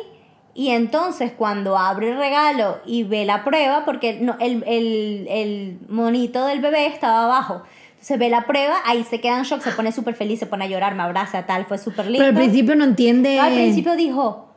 [0.57, 5.77] Y entonces cuando abre el regalo y ve la prueba, porque no, el, el, el
[5.89, 7.61] monito del bebé estaba abajo.
[7.91, 10.63] Entonces ve la prueba, ahí se queda en shock, se pone súper feliz, se pone
[10.65, 12.19] a llorar, me abraza, tal, fue súper lindo.
[12.19, 13.37] Pero al principio no entiende.
[13.39, 14.47] Al principio dijo,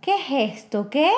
[0.00, 0.88] ¿qué es esto?
[0.88, 1.10] ¿Qué?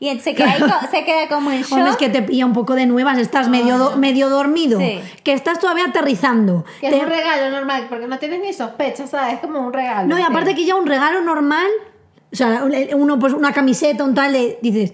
[0.00, 1.72] Y entonces se queda, ahí se queda como en shock.
[1.72, 5.00] Hombre, es que te pilla un poco de nuevas, estás medio, do- medio dormido, Sí.
[5.24, 6.64] que estás todavía aterrizando.
[6.80, 9.34] Que Te- es un regalo normal, porque no tienes ni sospecha, ¿sabes?
[9.34, 10.08] Es como un regalo.
[10.08, 11.66] No, y aparte que ya un regalo normal,
[12.32, 12.64] o sea,
[12.96, 14.92] uno pues una camiseta, un tal, de, dices,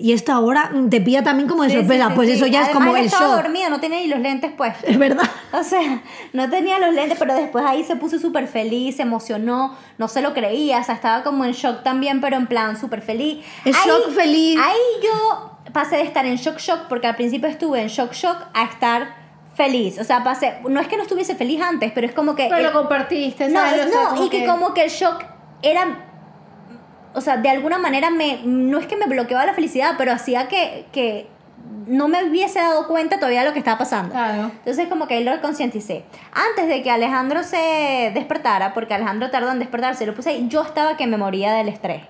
[0.00, 2.34] y esta hora te pilla también como de Sí, sorpresa, sí, pues sí.
[2.36, 3.42] eso ya es Además, como él el estaba shock.
[3.42, 4.84] dormido, no tenía ni los lentes puestos.
[4.88, 5.28] Es verdad.
[5.52, 9.76] O sea, no tenía los lentes, pero después ahí se puso súper feliz, se emocionó,
[9.98, 13.02] no se lo creía, o sea, estaba como en shock también, pero en plan súper
[13.02, 13.44] feliz.
[13.66, 14.58] Es Ahí- shock feliz.
[14.62, 18.38] Ahí yo pasé de estar en shock shock, porque al principio estuve en shock shock
[18.54, 19.14] a estar
[19.54, 19.98] feliz.
[19.98, 22.44] O sea, pasé, no es que no estuviese feliz antes, pero es como que...
[22.44, 23.86] Pero el- lo compartiste, no, ¿sabes?
[23.86, 25.22] O sea, no, como y que, como que el shock
[25.62, 26.05] era.
[27.16, 28.40] O sea, de alguna manera me.
[28.44, 30.86] No es que me bloqueaba la felicidad, pero hacía que.
[30.92, 31.26] que
[31.86, 34.12] no me hubiese dado cuenta todavía de lo que estaba pasando.
[34.12, 34.50] Claro.
[34.58, 36.04] Entonces como que ahí lo concienticé.
[36.32, 40.62] Antes de que Alejandro se despertara, porque Alejandro tardó en despertarse, lo puse ahí, yo
[40.62, 42.02] estaba que me moría del estrés.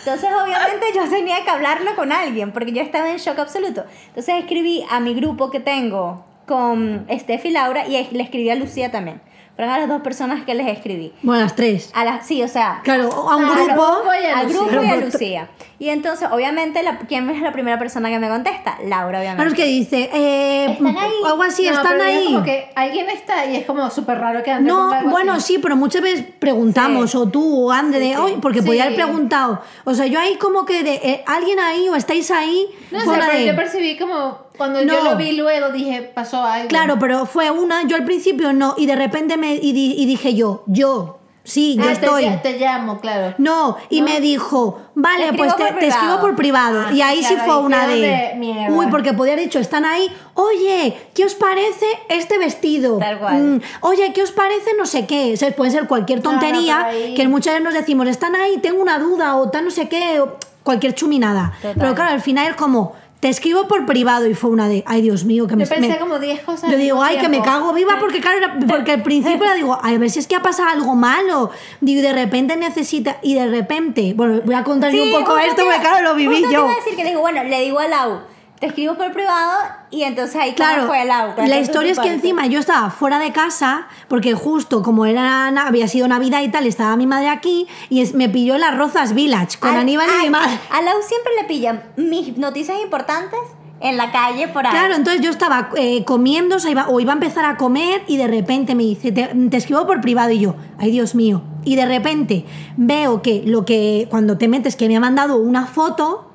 [0.00, 3.84] Entonces obviamente yo tenía que hablarlo con alguien, porque yo estaba en shock absoluto.
[4.08, 8.54] Entonces escribí a mi grupo que tengo con Steph y Laura y le escribí a
[8.54, 9.20] Lucía también.
[9.56, 11.12] Fueron a las dos personas que les escribí.
[11.22, 11.90] Bueno, las tres.
[11.94, 14.10] A las, sí, o sea, Claro, a un grupo.
[14.20, 14.62] y a al Lucía.
[14.66, 15.48] grupo y a Pero- Lucía.
[15.82, 18.78] Y entonces, obviamente, la, ¿quién es la primera persona que me contesta?
[18.86, 19.34] Laura, obviamente.
[19.36, 21.10] Claro, es que dice, eh, Están ahí.
[21.26, 22.24] algo así, No, están pero es ahí.
[22.26, 25.32] como que alguien está y es como súper raro que André ponga No, algo bueno,
[25.32, 25.54] así.
[25.54, 27.16] sí, pero muchas veces preguntamos, Sí.
[27.16, 28.34] o tú, o Ande, de, Sí, sí.
[28.40, 28.66] Porque Sí.
[28.66, 29.60] podía haber preguntado.
[29.82, 32.64] O sea, yo ahí como que de, eh, alguien ahí o estáis ahí.
[32.92, 36.68] No sé, pero de- yo percibí como cuando yo lo vi luego dije, pasó algo.
[36.68, 40.06] Claro, pero fue una, yo al principio no, y de repente me y, di- y
[40.06, 42.26] dije yo, yo, sí, yo Ah, te- estoy.
[42.42, 43.34] Te, llamo, claro.
[43.38, 46.84] No, y me dijo, vale, Te pues te, te escribo por privado.
[46.88, 48.74] Ah, y ahí sí fue una de, mierda.
[48.76, 52.98] Uy, porque podía haber dicho, están ahí, oye, ¿qué os parece este vestido?
[52.98, 53.42] Tal cual.
[53.42, 55.32] Mm, oye, ¿qué os parece no sé qué?
[55.34, 58.98] O sea, puede ser cualquier tontería que muchas veces nos decimos, están ahí, tengo una
[58.98, 61.52] duda, o tal no sé qué, o cualquier chuminada.
[61.60, 61.74] Total.
[61.78, 65.00] Pero claro, al final es como, te escribo por privado y fue una de, ay
[65.00, 65.62] Dios mío, que me...
[65.64, 66.68] Yo pensé me- como 10 cosas.
[66.68, 67.44] yo digo, ay, que me tiempo".
[67.44, 70.34] cago viva porque claro, porque al principio era digo, ay, a ver si es que
[70.34, 71.50] ha pasado algo malo.
[71.80, 75.38] Digo, y de repente necesita, y de repente, bueno, voy a contar yo un poco
[75.38, 76.60] esto porque claro, lo viví justo te yo.
[76.62, 78.18] iba a decir que le digo, bueno, le digo a Lau,
[78.62, 79.58] te escribo por privado
[79.90, 81.30] y entonces ahí Claro, fue Lau.
[81.30, 85.48] la Cuéntame historia es que encima yo estaba fuera de casa, porque justo como era
[85.66, 88.78] había sido Navidad y tal, estaba mi madre aquí y es- me pilló en las
[88.78, 90.56] Rozas Village con Al- Aníbal y a- mi madre.
[90.70, 93.40] A Lau siempre le pillan mis noticias importantes
[93.80, 94.70] en la calle por ahí.
[94.70, 98.04] Claro, entonces yo estaba eh, comiendo o, sea, iba, o iba a empezar a comer
[98.06, 101.42] y de repente me dice, te, te escribo por privado y yo, ay Dios mío.
[101.64, 102.44] Y de repente
[102.76, 106.28] veo que lo que cuando te metes que me ha mandado una foto,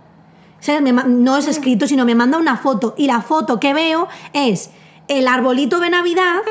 [1.08, 2.96] no es escrito, sino me manda una foto.
[2.98, 4.70] Y la foto que veo es
[5.08, 6.41] el arbolito de Navidad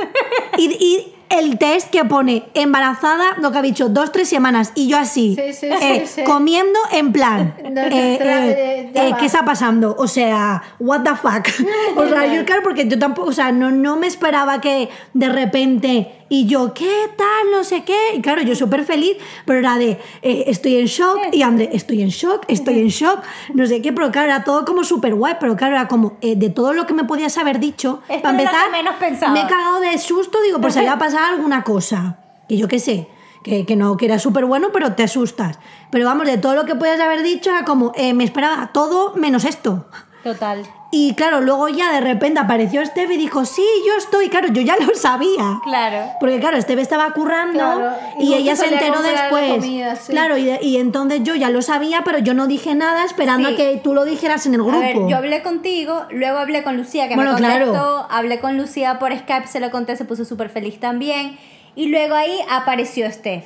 [0.59, 4.99] y el test que pone embarazada, lo que ha dicho, dos, tres semanas y yo
[4.99, 9.15] así, Sí, sí, eh, sí, comiendo en plan, No, eh, eh, eh.
[9.19, 9.95] ¿qué está pasando?
[9.99, 11.47] O sea, what the fuck.
[11.97, 15.29] O sea, yo claro, porque yo tampoco, o sea, no, no me esperaba que de
[15.29, 17.51] repente y yo, ¿qué tal?
[17.53, 17.97] No sé qué.
[18.17, 22.03] Y claro, yo súper feliz, pero era de, eh, estoy en shock y André, estoy
[22.03, 23.21] en shock, estoy en shock,
[23.55, 26.35] no sé qué, pero claro, era todo como súper guay, pero claro, era como, eh,
[26.37, 28.95] de todo lo que me podías haber dicho, Esto para empezar, menos
[29.33, 33.09] me he cagado de susto, digo, pues había pasado alguna cosa, que yo qué sé.
[33.43, 35.61] Que, que no, que era súper bueno, pero te asustas.
[35.93, 39.15] Pero vamos, de todo lo que podías haber dicho, era como, eh, me esperaba todo
[39.15, 39.87] menos esto.
[40.25, 40.67] Total.
[40.99, 44.63] Y claro, luego ya de repente apareció Esteve y dijo, sí, yo estoy, claro, yo
[44.63, 45.61] ya lo sabía.
[45.63, 46.13] Claro.
[46.19, 49.57] Porque claro, Esteve estaba currando Claro, y ella se enteró después.
[49.57, 50.13] comida, sí.
[50.13, 53.55] Claro, y, entonces yo ya lo sabía, pero yo no dije nada esperando Sí.
[53.55, 54.79] a que tú lo dijeras en el grupo.
[54.79, 58.07] A ver, yo hablé contigo, luego hablé con Lucía, que Bueno, me contestó, claro.
[58.09, 61.37] hablé con Lucía por Skype, se lo conté, se puso súper feliz también.
[61.75, 63.45] Y luego ahí apareció Steph.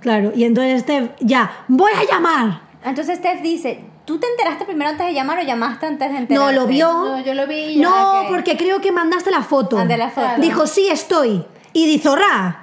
[0.00, 2.62] Claro, y entonces Esteve, ya, voy a llamar.
[2.82, 6.52] Entonces Steph dice, ¿tú te enteraste primero antes de llamar o llamaste antes de enterarte?
[6.54, 6.88] No, lo vio.
[6.88, 7.76] No, yo lo vi y.
[7.78, 9.76] No, porque creo que mandaste la foto.
[9.84, 10.26] De la foto.
[10.38, 11.44] Dijo, sí, estoy.
[11.72, 12.58] Y dice, zorra.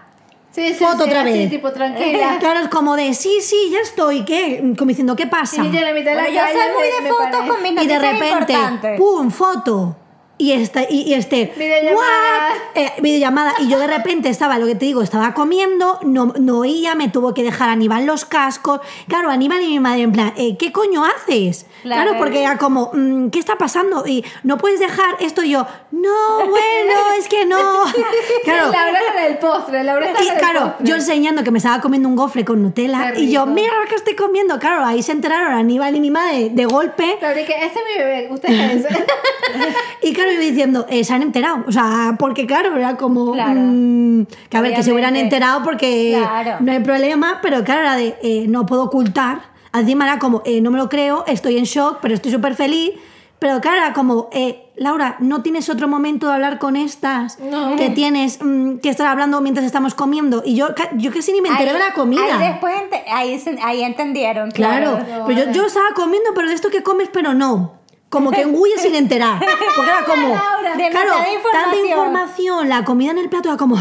[0.52, 1.50] Sí, sí, Foto sí, otra vez.
[1.50, 2.38] tipo, tranquila.
[2.40, 4.26] Claro, es como de, sí, sí, ya estoy.
[4.26, 4.74] ¿Qué?
[4.78, 5.64] Como diciendo, ¿qué pasa?
[5.64, 7.88] Y yo la mitad de Bueno, la yo soy muy de fotos con mis y
[7.88, 9.00] de repente, importantes.
[9.00, 9.30] ¡pum!
[9.30, 9.96] foto.
[10.40, 12.54] Y este, y, y este, Videollamada.
[12.74, 13.54] Eh, videollamada.
[13.60, 17.10] Y yo de repente estaba, lo que te digo, estaba comiendo, no, no oía, me
[17.10, 18.80] tuvo que dejar Aníbal los cascos.
[19.10, 21.66] Claro, Aníbal y mi madre en plan, eh, ¿qué coño haces?
[21.82, 22.18] Claro, Claro.
[22.18, 24.08] porque era como, mm, ¿qué está pasando?
[24.08, 27.58] Y no puedes dejar esto y yo, no, bueno, es que no.
[28.46, 30.88] Claro, Laura con el postre, está y con el claro, postre.
[30.88, 33.96] yo enseñando que me estaba comiendo un gofre con Nutella y yo, mira lo que
[33.96, 34.58] estoy comiendo.
[34.58, 37.18] Claro, ahí se enteraron Aníbal y mi madre de golpe.
[37.20, 39.06] Y que este es mi bebé, usted es ese.
[40.02, 41.64] Y claro, yo diciendo, eh, se han enterado.
[41.68, 43.34] O sea, porque claro, era como.
[43.34, 43.60] Claro.
[43.62, 46.58] mm, que a ver, que se hubieran enterado porque Claro.
[46.62, 49.42] no hay problema, pero claro, era de eh, no puedo ocultar.
[49.74, 52.92] Encima era como, eh, no me lo creo, estoy en shock, pero estoy súper feliz.
[53.38, 57.40] Pero claro, era como, eh, Laura, ¿no tienes otro momento de hablar con estas?
[57.40, 57.78] No.
[57.78, 60.42] Que tienes, mm, que estar hablando mientras estamos comiendo.
[60.46, 62.38] Y yo, yo casi ni me enteré Ahí- de la comida.
[62.38, 62.74] Ahí después
[63.10, 65.24] ahí, ahí entendieron, Claro, claro.
[65.26, 67.79] pero yo, yo estaba comiendo, pero de esto que comes, pero no.
[68.10, 69.40] Como que engulles sin enterar.
[69.76, 70.30] Porque era como.
[70.30, 71.88] Laura, claro, demasiada tanta información.
[71.88, 73.78] información, la comida en el plato era como.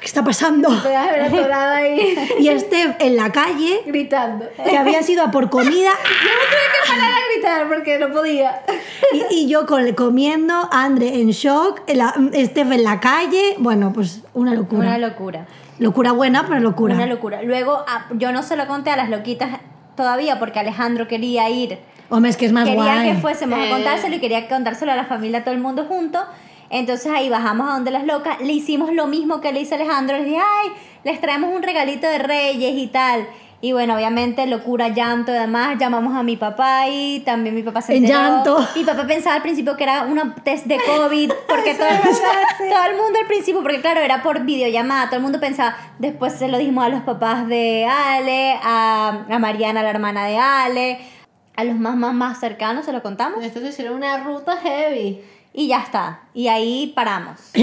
[0.00, 0.68] ¿Qué está pasando?
[0.70, 4.46] Ahí Y este en la calle, gritando.
[4.64, 5.90] que había sido a por comida,
[6.22, 8.62] Yo me tuve que parar a gritar porque no podía.
[9.12, 13.56] y, y yo con, comiendo, Andre en shock, la, Steph en la calle.
[13.58, 14.88] Bueno, pues una locura.
[14.88, 15.46] Una locura.
[15.78, 16.94] locura buena, pero locura.
[16.94, 17.42] Una locura.
[17.42, 19.60] Luego, ah, yo no se lo conté a las loquitas
[19.94, 23.12] todavía porque Alejandro quería ir Hombre, es que es más quería guay.
[23.12, 23.66] que fuésemos Eh.
[23.68, 26.20] a contárselo y quería contárselo a la familia, a todo el mundo junto.
[26.70, 30.16] Entonces ahí bajamos a donde las locas, le hicimos lo mismo que le hizo Alejandro,
[30.16, 30.70] les dije, ay,
[31.04, 33.26] les traemos un regalito de reyes y tal.
[33.62, 37.80] Y bueno, obviamente locura, llanto y demás, llamamos a mi papá y también mi papá
[37.80, 38.18] se En enteró.
[38.20, 38.68] llanto.
[38.76, 42.18] Mi papá pensaba al principio que era una test de COVID, porque todo, el mundo,
[42.58, 46.34] todo el mundo al principio, porque claro, era por videollamada, todo el mundo pensaba, después
[46.34, 50.98] se lo dijimos a los papás de Ale, a, a Mariana, la hermana de Ale,
[51.56, 53.42] a los más, más, más cercanos se lo contamos.
[53.44, 55.20] Estos hicieron una ruta heavy.
[55.54, 56.20] Y ya está.
[56.34, 57.40] Y ahí paramos.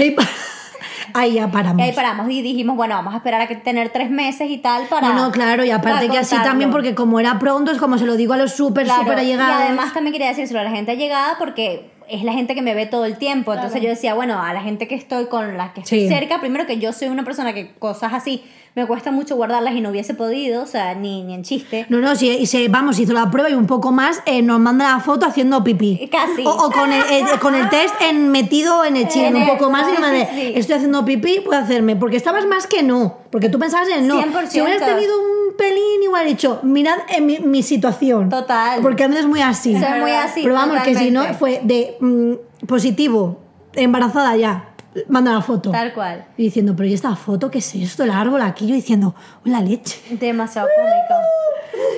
[1.12, 1.78] Ahí ya paramos.
[1.78, 4.58] Y ahí paramos y dijimos, bueno, vamos a esperar a que tener tres meses y
[4.58, 5.08] tal para.
[5.08, 7.98] No, no, claro, y aparte para que así también, porque como era pronto, es como
[7.98, 9.60] se lo digo a los súper, Claro, súper allegados.
[9.60, 12.74] Y además también quería decírselo a la gente allegada porque es la gente que me
[12.74, 13.54] ve todo el tiempo.
[13.54, 16.08] Entonces yo decía, bueno, a la gente que estoy con la que estoy Sí.
[16.08, 18.42] cerca, primero que yo soy una persona que cosas así
[18.74, 21.86] me cuesta mucho guardarlas y no hubiese podido, o sea, ni, ni en chiste.
[21.88, 24.92] No, no, si, se, vamos, hizo la prueba y un poco más, eh, nos manda
[24.94, 26.08] la foto haciendo pipí.
[26.10, 26.44] Casi.
[26.44, 29.48] O, o con, el, eh, con el test en, metido en el En un el-
[29.48, 31.94] poco más, y manda, sí, estoy haciendo pipí, puedo hacerme.
[31.94, 33.18] Porque estabas más que no.
[33.30, 34.20] Porque tú pensabas en no.
[34.20, 34.46] 100%.
[34.48, 38.28] Si hubieras tenido un pelín, igual dicho, mirad en mi, mi situación.
[38.28, 38.80] Total.
[38.82, 39.78] Porque antes es muy así.
[39.78, 40.40] Soy muy así.
[40.42, 41.38] Pero vamos, que si no, totalmente.
[41.38, 43.38] fue de mm, positivo,
[43.74, 44.73] embarazada ya,
[45.08, 45.70] manda la foto.
[45.70, 46.26] Tal cual.
[46.36, 48.04] Y diciendo, pero ¿y esta foto qué es esto?
[48.04, 50.00] El árbol aquí, yo diciendo, "Uy, la leche.
[50.10, 51.20] Demasiado cómico.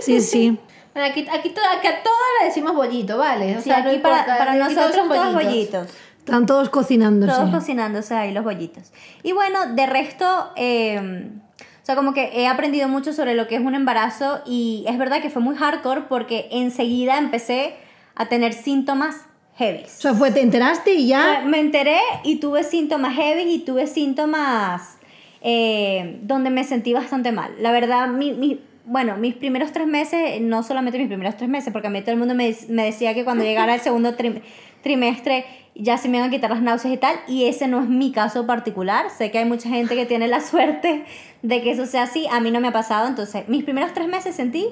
[0.02, 0.58] Sí, sí.
[0.94, 3.56] Bueno, aquí, aquí, to- aquí a todos le decimos bollito, ¿vale?
[3.56, 5.88] O Sí, sea, no aquí para, importa, para aquí nosotros son todos bollitos.
[6.18, 7.32] Están todos cocinándose.
[7.32, 8.92] Todos cocinándose ahí los bollitos.
[9.22, 11.30] Y bueno, de resto, eh,
[11.60, 14.96] o sea, como que he aprendido mucho sobre lo que es un embarazo y es
[14.98, 17.76] verdad que fue muy hardcore porque enseguida empecé
[18.14, 19.26] a tener síntomas
[19.56, 19.84] heavy.
[19.84, 21.42] O sea, fue, te enteraste y ya.
[21.46, 24.98] Me enteré y tuve síntomas heavy y tuve síntomas
[25.42, 27.52] eh, donde me sentí bastante mal.
[27.60, 31.72] La verdad, mi, mi- bueno, mis primeros tres meses, no solamente mis primeros tres meses,
[31.72, 34.40] porque a mí todo el mundo me, me decía que cuando llegara el segundo trim-
[34.82, 37.88] trimestre ya se me iban a quitar las náuseas y tal, y ese no es
[37.88, 39.10] mi caso particular.
[39.10, 41.04] Sé que hay mucha gente que tiene la suerte
[41.42, 44.08] de que eso sea así, a mí no me ha pasado, entonces mis primeros tres
[44.08, 44.66] meses sentí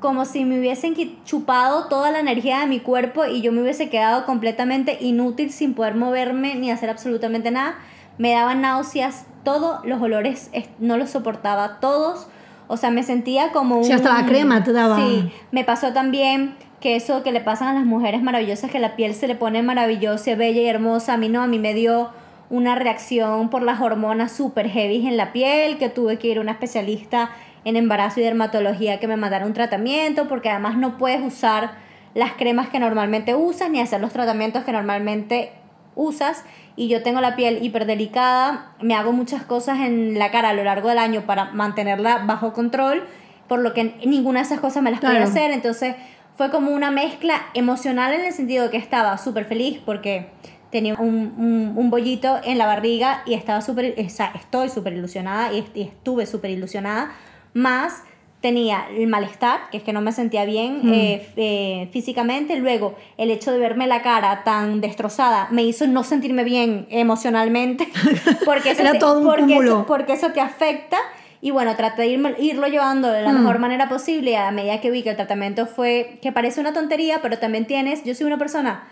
[0.00, 3.88] como si me hubiesen chupado toda la energía de mi cuerpo y yo me hubiese
[3.88, 7.76] quedado completamente inútil sin poder moverme ni hacer absolutamente nada.
[8.16, 12.28] Me daban náuseas, todos los olores es- no los soportaba, todos.
[12.68, 13.84] O sea, me sentía como un...
[13.84, 14.96] Sí, hasta la crema te daba.
[14.96, 18.94] Sí, me pasó también que eso que le pasan a las mujeres maravillosas, que la
[18.94, 21.14] piel se le pone maravillosa, bella y hermosa.
[21.14, 22.10] A mí no, a mí me dio
[22.50, 26.40] una reacción por las hormonas super heavy en la piel, que tuve que ir a
[26.40, 27.30] una especialista
[27.64, 31.72] en embarazo y dermatología que me mandara un tratamiento, porque además no puedes usar
[32.14, 35.52] las cremas que normalmente usas ni hacer los tratamientos que normalmente
[35.94, 36.44] usas
[36.76, 40.62] y yo tengo la piel hiperdelicada, me hago muchas cosas en la cara a lo
[40.64, 43.02] largo del año para mantenerla bajo control,
[43.48, 45.24] por lo que ninguna de esas cosas me las Claro.
[45.24, 45.96] hacer, entonces
[46.36, 50.30] fue como una mezcla emocional en el sentido de que estaba súper feliz porque
[50.70, 54.92] tenía un, un, un bollito en la barriga y estaba súper, o sea, estoy súper
[54.92, 57.10] ilusionada y estuve súper ilusionada,
[57.58, 58.02] más
[58.40, 63.32] tenía el malestar, que es que no me sentía bien eh, eh, físicamente, luego el
[63.32, 67.88] hecho de verme la cara tan destrozada me hizo no sentirme bien emocionalmente,
[68.44, 70.98] porque eso, Era te, todo un porque eso, porque eso te afecta.
[71.40, 73.38] Y bueno, traté de irme- irlo llevando de la Mm.
[73.40, 76.72] mejor manera posible y a medida que vi que el tratamiento fue, que parece una
[76.72, 78.84] tontería, pero también tienes, yo soy una persona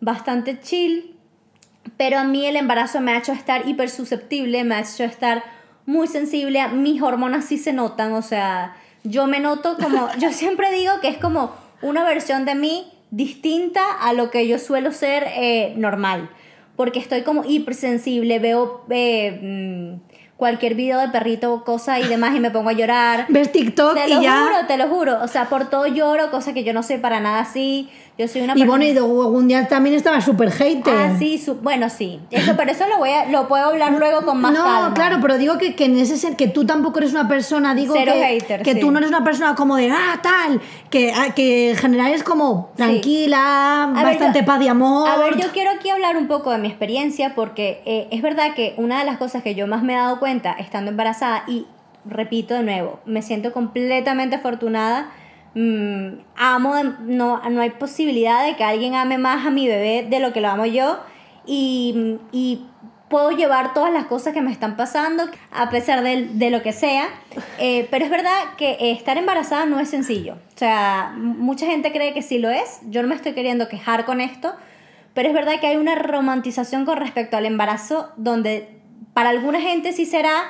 [0.00, 1.16] bastante chill,
[1.96, 5.44] pero a mí el embarazo me ha hecho estar hiper susceptible, me ha hecho estar
[5.86, 10.70] muy sensible, mis hormonas sí se notan, o sea, yo me noto como, yo siempre
[10.72, 15.24] digo que es como una versión de mí distinta a lo que yo suelo ser
[15.36, 16.30] eh, normal,
[16.76, 22.34] porque estoy como hipersensible, veo eh, mm, cualquier video de perrito o cosa y demás
[22.34, 23.26] y me pongo a llorar.
[23.28, 25.22] Ves TikTok Te y lo juro, te lo juro.
[25.22, 27.88] O sea, por todo lloro, cosa que yo no soy para nada así.
[28.18, 30.94] Yo soy una Y bueno, persona- y de algún día también estaba súper hater.
[30.94, 32.20] Ah, sí, su- bueno, sí.
[32.30, 34.92] Eso, pero eso lo voy a, lo puedo hablar luego con más no, calma.
[34.94, 37.94] claro, pero digo que, que en ese sen- que tú tampoco eres una persona, digo
[37.96, 38.80] Cero que, hater, que sí.
[38.80, 42.22] tú no eres una persona como de ah, tal, que, ah, que en general es
[42.22, 45.08] como tranquila, ver, bastante yo- paz y amor.
[45.08, 48.54] A ver, yo quiero aquí hablar un poco de mi experiencia porque eh, es verdad
[48.54, 51.66] que una de las cosas que yo más me he dado cuenta estando embarazada y
[52.04, 55.10] repito de nuevo, me siento completamente afortunada.
[55.54, 60.20] Mm, amo, no, no hay posibilidad de que alguien ame más a mi bebé de
[60.20, 61.00] lo que lo amo yo
[61.46, 62.66] y, y
[63.12, 66.72] puedo llevar todas las cosas que me están pasando a pesar de, de lo que
[66.72, 67.10] sea.
[67.58, 70.38] Eh, pero es verdad que eh, estar embarazada no es sencillo.
[70.54, 72.80] O sea, mucha gente cree que sí lo es.
[72.88, 74.54] Yo no me estoy queriendo quejar con esto.
[75.12, 78.80] Pero es verdad que hay una romantización con respecto al embarazo donde
[79.12, 80.44] para alguna gente sí será,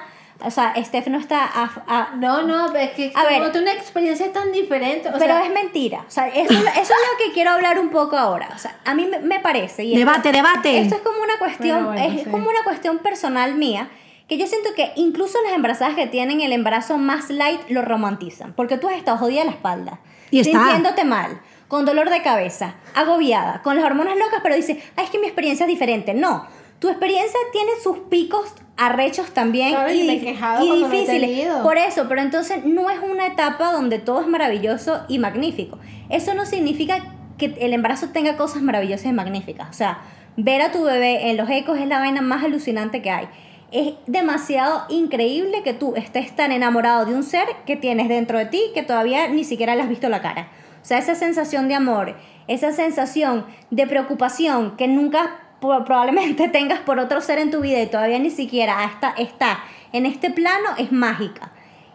[0.44, 3.62] O sea, Steph no está a- a- No, no, es que A como ver.
[3.62, 5.09] una experiencia tan diferente.
[5.09, 6.05] O pero sea, es mentira.
[6.07, 8.48] O sea, eso, eso es lo que quiero hablar un poco ahora.
[8.55, 9.85] O sea, a mí me, parece.
[9.85, 10.78] Y esto- Debate, debate.
[10.81, 12.31] Esto es como una cuestión, Bueno, bueno, es sí.
[12.31, 13.88] como una cuestión personal mía,
[14.28, 18.52] que yo siento que incluso las embarazadas que tienen el embarazo más light lo romantizan,
[18.55, 19.98] porque tú has estado jodida de la espalda,
[20.31, 20.59] Y está.
[20.59, 25.11] sintiéndote mal, con dolor de cabeza, agobiada, con las hormonas locas, pero dices, ay, es
[25.11, 26.14] que mi experiencia es diferente.
[26.14, 26.46] No,
[26.83, 31.49] tu experiencia tiene sus picos arrechos también Claro, y me he he difíciles.
[31.62, 35.79] Por eso, pero entonces no es una etapa donde todo es maravilloso y magnífico.
[36.11, 36.99] Eso no significa
[37.38, 39.71] que el embarazo tenga cosas maravillosas y magníficas.
[39.71, 40.01] O sea,
[40.37, 43.29] ver a tu bebé en los ecos es la vaina más alucinante que hay.
[43.71, 48.47] Es demasiado increíble que tú estés tan enamorado de un ser que tienes dentro de
[48.47, 50.49] ti que todavía ni siquiera le has visto la cara.
[50.83, 52.16] O sea, esa sensación de amor,
[52.49, 55.41] esa sensación de preocupación que nunca
[55.85, 59.61] probablemente tengas por otro ser en tu vida y todavía ni siquiera está, está
[59.92, 61.53] en este plano es mágica.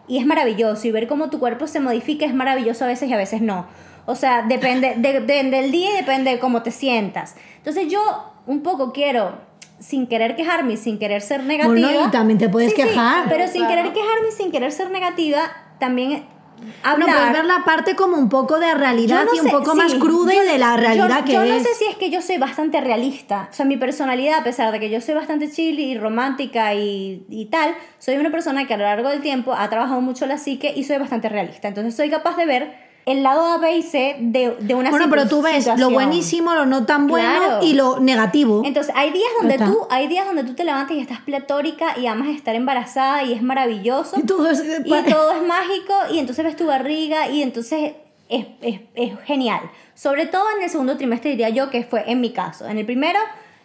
[0.09, 0.87] Y es maravilloso.
[0.87, 3.65] Y ver cómo tu cuerpo se modifica es maravilloso a veces y a veces no.
[4.05, 7.35] O sea, depende de- de- del día y depende de cómo te sientas.
[7.57, 7.99] Entonces yo
[8.45, 9.37] un poco quiero,
[9.79, 11.73] sin querer quejarme y sin querer ser negativa.
[11.89, 13.25] Bueno, y también te puedes Sí, sí, quejar.
[13.27, 13.75] pero sin Claro.
[13.75, 15.39] querer quejarme y sin querer ser negativa,
[15.77, 16.23] también
[16.59, 17.09] No, hablar.
[17.09, 19.75] puedes ver la parte como un poco de realidad Yo no y un sé, poco
[19.75, 21.49] más cruda yo- y de la realidad yo, que yo es.
[21.49, 23.47] no sé si es que yo soy bastante realista.
[23.51, 27.25] O sea, mi personalidad, a pesar de que yo soy bastante chill y romántica y,
[27.29, 30.37] y tal, soy una persona que a lo largo del tiempo ha trabajado mucho la
[30.37, 31.67] psique y soy bastante realista.
[31.67, 35.07] Entonces soy capaz de ver el lado A, B y C de, de una Bueno,
[35.09, 37.59] pero tú ves lo buenísimo, lo no tan bueno Claro.
[37.65, 38.61] y lo negativo.
[38.65, 42.05] Entonces, hay días donde tú, hay días donde tú te levantas y estás pletórica y
[42.05, 44.19] amas estar embarazada y es maravilloso.
[44.19, 47.93] Y todo es- y todo es mágico y entonces ves tu barriga y entonces
[48.29, 49.61] es, es, es genial.
[49.95, 52.67] Sobre todo en el segundo trimestre diría yo que fue en mi caso.
[52.67, 53.19] En el primero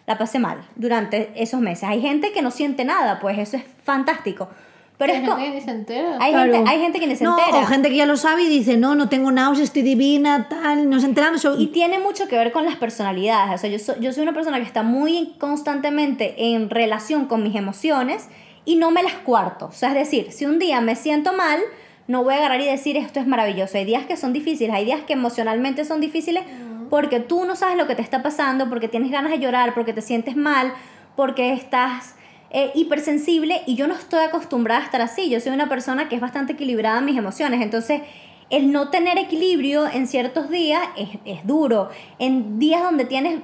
[0.07, 1.83] la pasé mal durante esos meses.
[1.89, 4.49] Hay gente que no siente nada, pues eso es fantástico.
[4.97, 6.17] Pero hay es gente que ni se entera.
[6.21, 6.53] hay, Claro.
[6.53, 7.59] gente, hay gente que ni se no, entera.
[7.63, 10.89] o gente que ya lo sabe y dice, no, no tengo náuseas, estoy divina, tal,
[10.89, 11.37] no se enteran.
[11.39, 13.55] so- Y tiene mucho que ver con las personalidades.
[13.55, 17.43] O sea, yo soy, yo soy una persona que está muy constantemente en relación con
[17.43, 18.27] mis emociones
[18.65, 19.65] y no me las cuarto.
[19.65, 21.59] O sea, es decir, si un día me siento mal,
[22.07, 23.77] no voy a agarrar y decir esto es maravilloso.
[23.77, 26.43] Hay días que son difíciles, hay días que emocionalmente son difíciles
[26.89, 29.93] porque tú no sabes lo que te está pasando, porque tienes ganas de llorar, porque
[29.93, 30.71] te sientes mal,
[31.15, 32.15] porque estás
[32.53, 35.29] eh, hipersensible y yo no estoy acostumbrada a estar así.
[35.29, 37.61] Yo soy una persona que es bastante equilibrada en mis emociones.
[37.61, 38.01] Entonces,
[38.49, 41.89] el no tener equilibrio en ciertos días es, es duro.
[42.19, 43.41] En días donde tienes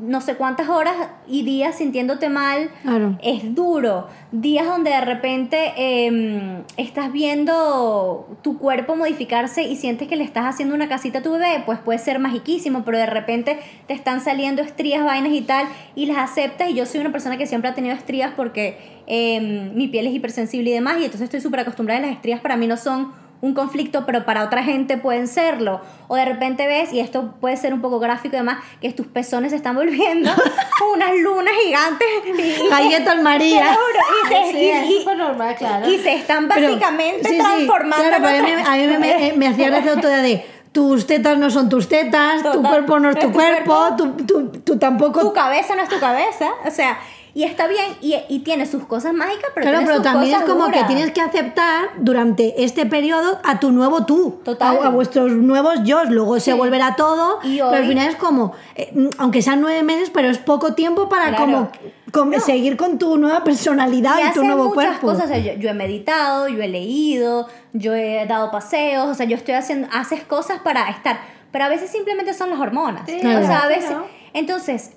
[0.00, 0.94] no sé cuántas horas
[1.28, 3.18] y días sintiéndote mal, Claro.
[3.22, 4.08] es duro.
[4.32, 10.46] Días donde de repente eh, estás viendo tu cuerpo modificarse y sientes que le estás
[10.46, 14.20] haciendo una casita a tu bebé, pues puede ser magiquísimo, pero de repente te están
[14.20, 16.70] saliendo estrías, vainas y tal, y las aceptas.
[16.70, 20.14] Y yo soy una persona que siempre ha tenido estrías porque eh, mi piel es
[20.14, 23.12] hipersensible y demás, y entonces estoy súper acostumbrada a las estrías para mí no son
[23.42, 25.80] un conflicto, pero para otra gente pueden serlo.
[26.08, 29.06] O de repente ves, y esto puede ser un poco gráfico y demás, que tus
[29.08, 30.30] pezones se están volviendo
[30.94, 32.08] unas lunas gigantes.
[32.38, 33.74] y- Galletas María.
[33.74, 35.90] juro, y se- Sí, y- es y- súper normal, claro.
[35.90, 38.08] y se están básicamente sí, sí, transformando.
[38.08, 41.06] Claro, a mí, me- otra- a mí me, me- me hacía gracia otra de tus
[41.06, 44.24] tetas no son tus tetas, tu cuerpo no es tu Tu cuerpo, cuerpo.
[44.26, 45.20] tú, tú tampoco.
[45.20, 46.48] tu cabeza no es tu cabeza.
[46.66, 46.96] O sea,
[47.34, 50.36] y está bien, y, y tiene sus cosas mágicas, pero Claro, tiene pero sus también
[50.40, 54.76] es como que tienes que aceptar durante este periodo a tu nuevo tú, Total.
[54.82, 56.04] A, a vuestros nuevos yo.
[56.04, 59.82] Luego se volverá todo, Y pero al hoy- final es como, eh, aunque sean nueve
[59.82, 61.70] meses, pero es poco tiempo para Claro.
[62.12, 65.06] como, seguir con tu nueva personalidad y y, tu nuevo muchas cuerpo.
[65.06, 65.24] cosas.
[65.24, 69.24] O sea, yo, yo he meditado, yo he leído, yo he dado paseos, o sea,
[69.24, 73.04] yo estoy haciendo, haces cosas para estar, pero a veces simplemente son las hormonas.
[73.06, 73.68] Sí, O sea, a claro.
[73.68, 73.96] veces,
[74.34, 74.90] entonces,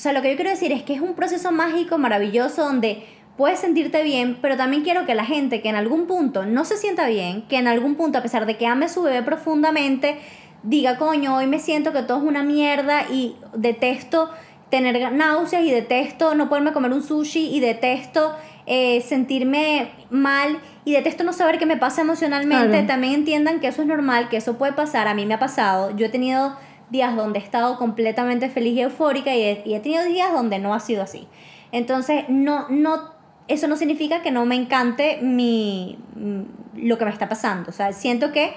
[0.00, 3.04] o sea, lo que yo quiero decir es que es un proceso mágico, maravilloso, donde
[3.36, 6.78] puedes sentirte bien, pero también quiero que la gente que en algún punto no se
[6.78, 10.16] sienta bien, que en algún punto, a pesar de que ame a su bebé profundamente,
[10.62, 14.30] diga, coño, hoy me siento que todo es una mierda y detesto
[14.70, 18.34] tener náuseas y detesto no poderme comer un sushi y detesto
[18.64, 22.86] eh, sentirme mal y detesto no saber qué me pasa emocionalmente, Claro.
[22.86, 25.94] también entiendan que eso es normal, que eso puede pasar, a mí me ha pasado,
[25.94, 26.56] yo he tenido
[26.90, 30.58] días donde he estado completamente feliz y eufórica y he, y he tenido días donde
[30.58, 31.28] no ha sido así.
[31.72, 33.10] Entonces, no, no,
[33.48, 37.70] eso no significa que no me encante mi, mm, lo que me está pasando.
[37.70, 38.54] O sea, siento que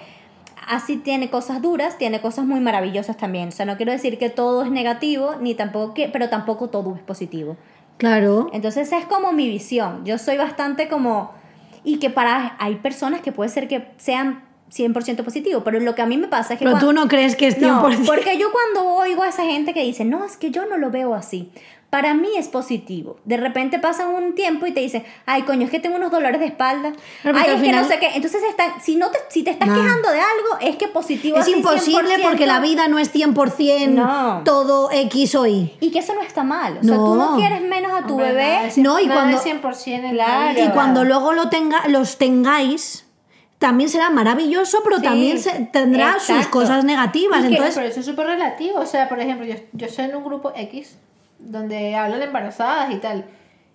[0.67, 3.49] así tiene cosas duras, tiene cosas muy maravillosas también.
[3.49, 6.95] O sea, no quiero decir que todo es negativo, ni tampoco que, pero tampoco todo
[6.95, 7.57] es positivo.
[7.97, 8.49] Claro.
[8.53, 10.05] Entonces es como mi visión.
[10.05, 11.31] Yo soy bastante como...
[11.83, 12.55] Y que para...
[12.59, 14.42] Hay personas que puede ser que sean
[14.75, 16.65] 100% positivo, pero lo que a mí me pasa es que...
[16.65, 17.61] Pero cuando- tú no crees que es 100%.
[17.99, 20.77] no, porque yo cuando oigo a esa gente que dice, no, es que yo no
[20.77, 21.51] lo veo así.
[21.89, 23.17] para mí es positivo.
[23.23, 26.39] De repente pasan un tiempo y te dicen, ay, coño, es que tengo unos dolores
[26.39, 26.91] de espalda.
[27.21, 28.07] Claro, porque ay, es que no final- sé qué.
[28.15, 29.75] Entonces, están, si, no te, si te estás No.
[29.75, 32.23] quejando de algo, es que positivo Es así imposible 100%.
[32.23, 34.41] porque la vida no es 100% No.
[34.43, 35.71] todo X o Y.
[35.81, 36.79] Y que eso no está mal.
[36.81, 37.37] O sea, tú no No.
[37.37, 38.65] quieres menos a tu Hombre, bebé.
[38.69, 40.55] es- No, y cuando- es 100% en la.
[40.59, 43.05] Y cuando luego lo tenga, los tengáis,
[43.63, 47.39] también será maravilloso, pero Sí, también se- tendrá sus cosas negativas.
[47.43, 48.79] Que- Entonces, Pero eso es súper relativo.
[48.79, 50.97] O sea, por ejemplo, yo, yo estoy en un grupo X
[51.39, 53.23] donde hablan embarazadas y tal.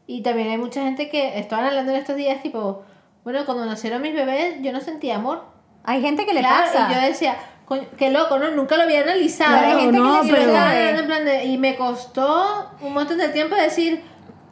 [0.07, 2.83] Y también hay mucha gente que estaban hablando en estos días, tipo,
[3.25, 5.43] bueno, cuando nacieron mis bebés, yo no sentía amor.
[5.85, 6.89] Hay gente que le Claro, pasa.
[6.91, 8.51] Y yo decía, "Coño, qué loco, ¿no?
[8.51, 9.57] Nunca lo había analizado.
[9.59, 13.17] Claro, hay gente que no, lo pero- en plan de- y me costó un montón
[13.17, 14.03] de tiempo decir,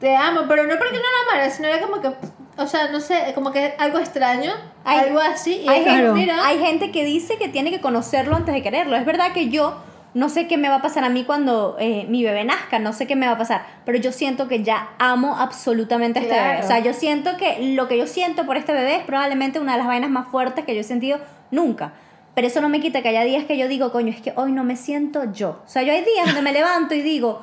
[0.01, 2.11] te amo, pero no porque no lo amara, sino era como que,
[2.57, 4.53] o sea, no sé, como que algo extraño,
[4.85, 5.63] Hay- algo así.
[5.65, 8.97] Y hay, que, gente, hay gente que dice que tiene que conocerlo antes de quererlo.
[8.97, 9.77] Es verdad que yo
[10.15, 12.95] no sé qué me va a pasar a mí cuando eh, mi bebé nazca, no
[12.95, 16.35] sé qué me va a pasar, pero yo siento que ya amo absolutamente a este
[16.35, 16.51] Claro.
[16.53, 16.65] bebé.
[16.65, 19.73] O sea, yo siento que lo que yo siento por este bebé es probablemente una
[19.73, 21.19] de las vainas más fuertes que yo he sentido
[21.51, 21.93] nunca.
[22.35, 24.53] Pero eso no me quita que haya días que yo digo, coño, es que hoy
[24.53, 25.61] no me siento yo.
[25.65, 27.43] O sea, yo hay días donde me levanto y digo,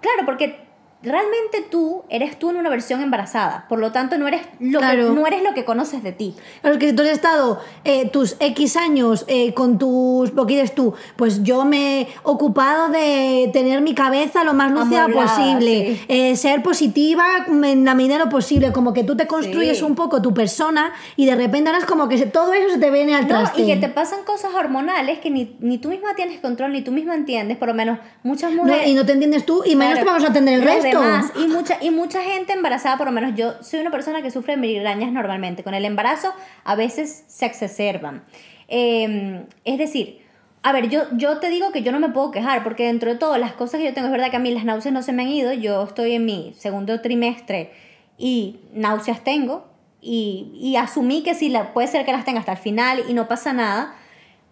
[0.00, 0.60] claro, porque
[1.02, 3.66] realmente tú eres tú en una versión embarazada.
[3.68, 5.08] Por lo tanto, no eres lo, Claro.
[5.08, 6.34] que, no eres lo que conoces de ti.
[6.60, 10.32] Claro, que si tú has estado eh, tus X años eh, con tus.
[10.46, 15.96] Dices tú, pues yo me he ocupado de tener mi cabeza lo más lúcida posible,
[15.96, 16.04] sí.
[16.08, 19.84] eh, ser positiva en la medida de lo posible, como que tú te construyes Sí.
[19.84, 22.90] un poco tu persona y de repente ahora es como que todo eso se te
[22.90, 23.62] viene al No, traste.
[23.62, 26.92] y que te pasan cosas hormonales que ni, ni tú misma tienes control, ni tú
[26.92, 28.86] misma entiendes, por lo menos muchas No, mujeres...
[28.88, 30.91] y no te entiendes tú, y menos Claro, te vamos a entender el resto.
[31.36, 34.56] Y, mucha, y mucha gente embarazada, por lo menos yo soy una persona que sufre
[34.56, 35.62] migrañas normalmente.
[35.62, 36.32] Con el embarazo
[36.64, 38.24] a veces se exacerban.
[38.68, 40.22] Eh, es decir,
[40.62, 43.18] a ver, yo, yo te digo que yo no me puedo quejar, porque dentro de
[43.18, 45.12] todo, las cosas que yo tengo, es verdad que a mí las náuseas no se
[45.12, 47.72] me han ido, yo estoy en mi segundo trimestre
[48.16, 49.66] y náuseas tengo,
[50.00, 53.14] y, y asumí que sí, la, puede ser que las tenga hasta el final y
[53.14, 53.96] no pasa nada,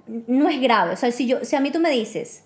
[0.06, 0.92] no es grave.
[0.94, 2.44] O sea, si, yo, si a mí tú me dices,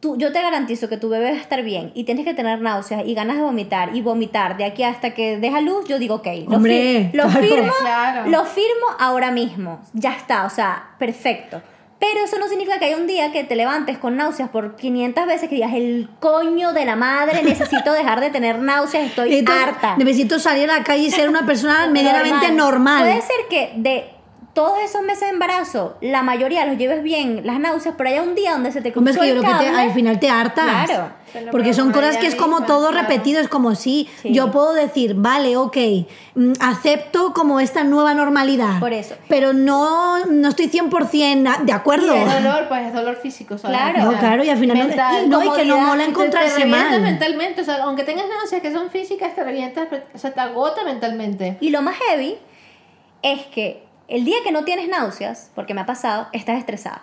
[0.00, 2.60] tú, yo te garantizo que tu bebé va a estar bien y tienes que tener
[2.60, 6.16] náuseas y ganas de vomitar y vomitar de aquí hasta que deja luz, yo digo,
[6.16, 7.40] ok, lo, Hombre, fir- lo claro.
[7.46, 8.30] firmo, Claro.
[8.30, 11.60] lo firmo ahora mismo, ya está, o sea, perfecto.
[11.98, 15.26] Pero eso no significa que haya un día que te levantes con náuseas por 500
[15.26, 19.64] veces que digas, el coño de la madre, necesito dejar de tener náuseas, estoy Entonces,
[19.66, 19.96] harta.
[19.98, 23.02] Necesito salir a la calle y ser una persona medianamente normal.
[23.02, 24.10] Puede ser que de
[24.52, 28.34] todos esos meses de embarazo, la mayoría los lleves bien, las náuseas, pero haya un
[28.34, 30.28] día donde se te Hombre, es cruzó que yo creo que te- al final te
[30.28, 30.90] hartas.
[30.90, 31.12] Claro.
[31.52, 34.32] Porque son cosas que es como todo repetido, es como sí, Sí.
[34.32, 35.76] yo puedo decir, vale, ok,
[36.34, 38.80] mm, acepto como esta nueva normalidad.
[38.80, 39.14] Por eso.
[39.28, 42.16] Pero no, no estoy 100% de acuerdo.
[42.16, 43.78] Y el dolor, pues es dolor físico, ¿sabes?
[43.78, 44.10] Claro.
[44.10, 45.30] No, claro, y al final no- Mental.
[45.30, 47.02] no, y que no mola te- encontrarse te revienta mal.
[47.02, 50.82] mentalmente, o sea, aunque tengas náuseas que son físicas, te revientas, o sea, te agota
[50.82, 51.56] mentalmente.
[51.60, 52.36] Y lo más heavy
[53.22, 57.02] es que el día que no tienes náuseas, porque me ha pasado, estás estresada.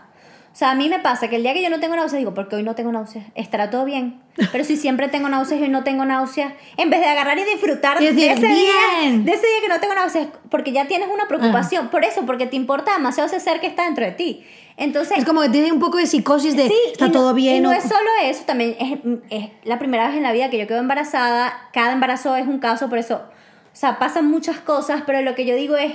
[0.53, 2.33] O sea, a mí me pasa que el día que yo no tengo náuseas, digo,
[2.33, 4.21] porque hoy no tengo náuseas, estará todo bien.
[4.51, 7.43] Pero si siempre tengo náuseas y hoy no tengo náuseas, en vez de agarrar y
[7.43, 8.71] disfrutar Y de, ese día,
[9.11, 11.89] de ese día que no tengo náuseas, porque ya tienes una preocupación.
[11.89, 14.45] Por eso, porque te importa demasiado ese ser que está dentro de ti.
[14.77, 17.57] Entonces, Es como que tiene un poco de psicosis de Sí, está no- todo bien.
[17.57, 18.99] Y no es solo eso, también es,
[19.29, 21.69] es la primera vez en la vida que yo quedo embarazada.
[21.71, 25.45] Cada embarazo es un caso, por eso, o sea, pasan muchas cosas, pero lo que
[25.45, 25.93] yo digo es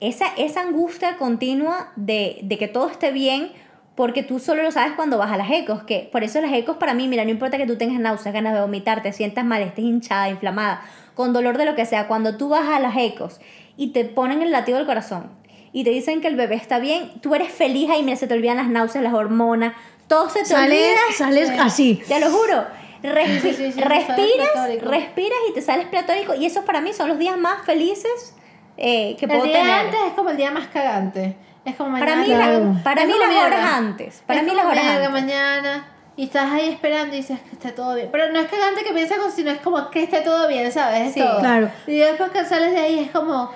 [0.00, 3.52] esa, esa angustia continua de, de que todo esté bien,
[3.94, 6.76] porque tú solo lo sabes cuando vas a las ecos, que por eso las ecos
[6.78, 9.60] para mí, mira, no importa que tú tengas náuseas, ganas de vomitar, te sientas mal,
[9.62, 10.82] estés hinchada, inflamada,
[11.14, 13.40] con dolor de lo que sea, cuando tú vas a las ecos
[13.76, 15.30] y te ponen el latido del corazón
[15.72, 18.32] y te dicen que el bebé está bien, tú eres feliz ahí, mira, se te
[18.34, 19.74] olvidan las náuseas, las hormonas,
[20.08, 21.00] todo se te Sale, olvida.
[21.16, 21.54] sales Sí.
[21.58, 22.02] así.
[22.08, 22.64] Te lo juro.
[23.02, 26.34] Respi- Sí, sí, sí, sí, respiras, respiras y te sales platónico.
[26.34, 28.34] Y esos para mí son los días más felices
[28.80, 29.70] eh, que El puedo día tener.
[29.86, 31.36] antes es como el día más cagante.
[31.64, 32.46] Es como Para mañana.
[32.58, 33.76] mí, la- para mí las horas mierda.
[33.76, 34.22] antes.
[34.26, 35.22] Para Es mí como las horas mierda, antes.
[35.22, 38.08] mañana y estás ahí esperando y dices que esté todo bien.
[38.10, 40.72] Pero no es cagante que pienses como si no es como que esté todo bien,
[40.72, 41.08] ¿sabes?
[41.08, 41.20] Es Sí.
[41.20, 41.38] todo.
[41.40, 41.70] Claro.
[41.86, 43.50] Y después que sales de ahí es como,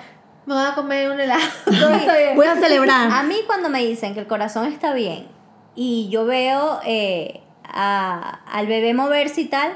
[0.45, 1.41] me voy a comer un helado.
[1.65, 2.35] todo está bien.
[2.35, 3.09] Voy a celebrar.
[3.11, 5.27] A mí cuando me dicen que el corazón está bien
[5.75, 9.73] y yo veo eh, a- al bebé moverse y tal,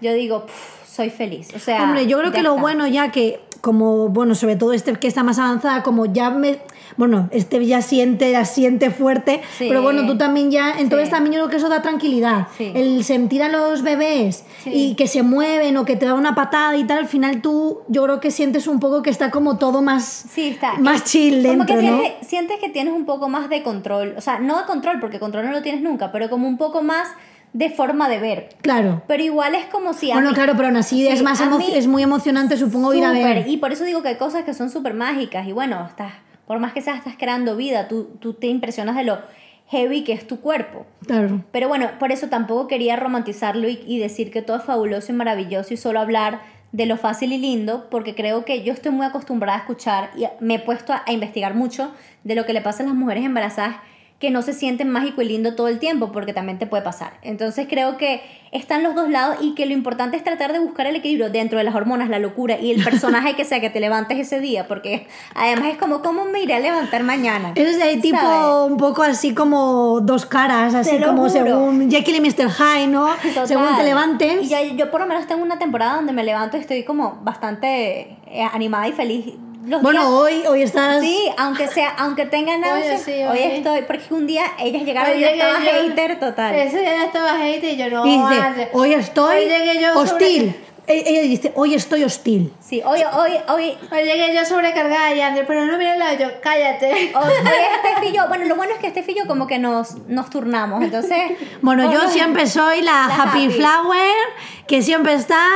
[0.00, 1.52] yo digo, "Puf, soy feliz.
[1.54, 2.60] O sea, Hombre, yo creo que lo está.
[2.60, 6.58] bueno ya que, como, bueno, sobre todo este que está más avanzada, como ya me.
[6.98, 9.64] Bueno, este ya siente, ya siente fuerte, Sí.
[9.68, 10.72] pero bueno, tú también ya.
[10.78, 11.14] Entonces Sí.
[11.14, 12.48] también yo creo que eso da tranquilidad.
[12.58, 12.70] Sí.
[12.74, 16.76] El sentir a los bebés y que se mueven o que te da una patada
[16.76, 19.80] y tal, al final tú, yo creo que sientes un poco que está como todo
[19.80, 20.26] más.
[20.36, 20.74] Está.
[20.80, 21.98] Más chill Como dentro, que ¿no?
[22.00, 24.14] sientes, sientes que tienes un poco más de control.
[24.18, 26.82] O sea, no de control, porque control no lo tienes nunca, pero como un poco
[26.82, 27.08] más
[27.52, 28.48] de forma de ver.
[28.62, 29.02] Claro.
[29.06, 31.40] Pero igual es como si a Bueno, mí- claro, pero aún así Sí, es más
[31.40, 33.46] emo- es muy emocionante, supongo, ir a ver.
[33.48, 35.46] Y por eso digo que hay cosas que son súper mágicas.
[35.46, 36.12] Y bueno, estás,
[36.46, 39.18] por más que seas, estás creando vida, tú, tú te impresionas de lo
[39.68, 40.86] heavy que es tu cuerpo.
[41.06, 41.42] Claro.
[41.52, 45.14] Pero bueno, por eso tampoco quería romantizarlo y, y decir que todo es fabuloso y
[45.14, 46.40] maravilloso y solo hablar
[46.72, 50.24] de lo fácil y lindo, porque creo que yo estoy muy acostumbrada a escuchar y
[50.40, 51.92] me he puesto a, a investigar mucho
[52.24, 53.76] de lo que le pasa a las mujeres embarazadas
[54.22, 57.14] que no se sienten mágico y lindo todo el tiempo, porque también te puede pasar.
[57.22, 60.86] Entonces creo que están los dos lados y que lo importante es tratar de buscar
[60.86, 63.80] el equilibrio dentro de las hormonas, la locura y el personaje que sea que te
[63.80, 67.50] levantes ese día, porque además es como, ¿cómo me iré a levantar mañana?
[67.56, 68.70] Eres de tipo ¿Sabes?
[68.70, 71.28] un poco así como dos caras, así como juro.
[71.28, 72.48] según Jekyll y Mr.
[72.48, 73.08] Hyde, ¿no?
[73.22, 73.48] Total.
[73.48, 74.44] Según te levantes.
[74.44, 77.18] Y ya, yo por lo menos tengo una temporada donde me levanto y estoy como
[77.24, 79.34] bastante eh, animada y feliz.
[79.64, 81.00] Los Bueno, días- hoy, hoy estás.
[81.00, 85.18] Sí, aunque sea, aunque tenga náuseas, sí, hoy estoy, porque un día ellas llegaron Hoy
[85.18, 86.54] y yo estaba yo- hater total.
[86.56, 88.02] Ese día ya estaba hater y yo no.
[88.04, 88.68] dice, vale.
[88.72, 90.40] hoy estoy Hoy hostil.
[90.52, 92.52] sobre- Ella dice, hoy estoy hostil.
[92.60, 96.26] Sí, hoy, hoy, hoy, Hoy llegué yo sobrecargada y André, pero no mira lado, yo,
[96.42, 97.12] cállate.
[98.08, 101.32] y yo, bueno, lo bueno es que yo como que nos, nos turnamos, entonces...
[101.60, 103.50] Bueno, yo siempre soy la, La happy, happy.
[103.54, 104.10] flower
[104.66, 105.46] que siempre está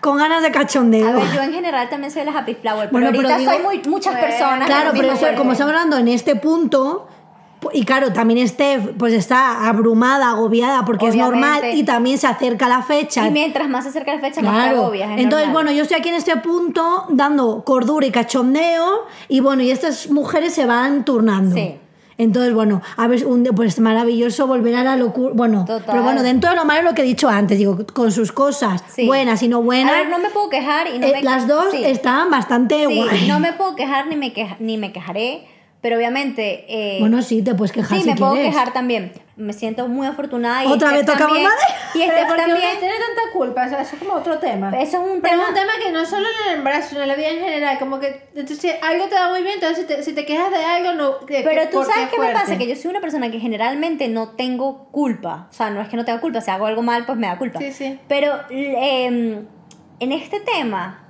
[0.00, 1.08] con ganas de cachondeo.
[1.08, 3.52] A ver, yo en general también soy la happy flower, pero Bueno, pero ahorita digo-
[3.52, 4.66] soy muy, muchas personas.
[4.66, 7.15] Claro, pero eso, como estamos hablando en este punto, pu-
[7.72, 11.40] y claro, también Steph pues está abrumada, agobiada, porque es Obviamente.
[11.40, 13.26] normal y también se acerca la fecha.
[13.26, 14.82] Y mientras más se acerca la fecha, más te Claro.
[14.82, 15.10] agobias.
[15.12, 15.64] es Entonces, normal.
[15.64, 20.10] bueno, yo estoy aquí en este punto dando cordura y cachondeo y bueno, y estas
[20.10, 21.54] mujeres se van turnando.
[21.56, 21.76] Sí.
[22.18, 25.32] Entonces, bueno, a ver, un, pues es maravilloso volver a la locura.
[25.34, 25.84] Bueno, Total.
[25.86, 28.82] pero bueno, dentro de lo malo lo que he dicho antes, digo, con sus cosas
[28.88, 29.06] Sí.
[29.06, 31.22] buenas y no buenas, A ver, no me puedo quejar y no eh, me...
[31.22, 31.84] las dos sí.
[31.84, 33.28] están bastante Sí, guay.
[33.28, 35.46] no me puedo quejar ni me, queja- ni me quejaré,
[35.86, 36.64] pero obviamente...
[36.68, 38.50] eh, Bueno, sí, te puedes quejar sí, si me puedo quieres.
[38.52, 39.12] quejar también.
[39.36, 41.54] Me siento muy afortunada y ¿Otra vez tocamos madre?
[41.94, 42.78] Y uno también.
[42.80, 44.70] tiene tanta culpa, o sea, eso es como otro tema.
[44.80, 45.42] Eso es un Pero tema...
[45.44, 47.78] es un tema que no solo en el embarazo, sino en la vida en general.
[47.78, 50.50] Como que entonces, si algo te va muy bien, entonces si te, si te quejas
[50.50, 51.24] de algo, no.
[51.24, 53.38] que- Pero que- tú sabes es qué me pasa, que yo soy una persona que
[53.38, 55.46] generalmente no tengo culpa.
[55.50, 57.38] O sea, no es que no tenga culpa, si hago algo mal, pues me da
[57.38, 57.60] culpa.
[57.60, 58.00] Sí, sí.
[58.08, 59.44] Pero eh,
[60.00, 61.05] en este tema,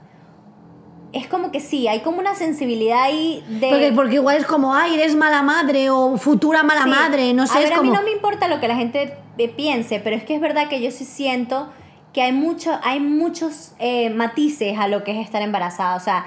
[1.17, 3.69] es como que sí, hay como una sensibilidad ahí de...
[3.69, 6.89] Porque, porque igual es como, ay, eres mala madre o futura mala Sí.
[6.91, 7.91] madre, no sé, a es ver, como...
[7.91, 10.41] a mí no me importa lo que la gente eh, piense, pero es que es
[10.41, 11.69] verdad que yo sí siento
[12.13, 15.97] que hay, mucho, hay muchos eh, matices a lo que es estar embarazada.
[15.97, 16.27] O sea,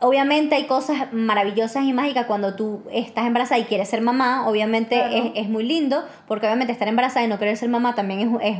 [0.00, 4.48] obviamente hay cosas maravillosas y mágicas cuando tú estás embarazada y quieres ser mamá.
[4.48, 5.14] Obviamente Claro.
[5.14, 8.54] es, es muy lindo, porque obviamente estar embarazada y no querer ser mamá también es...
[8.54, 8.58] es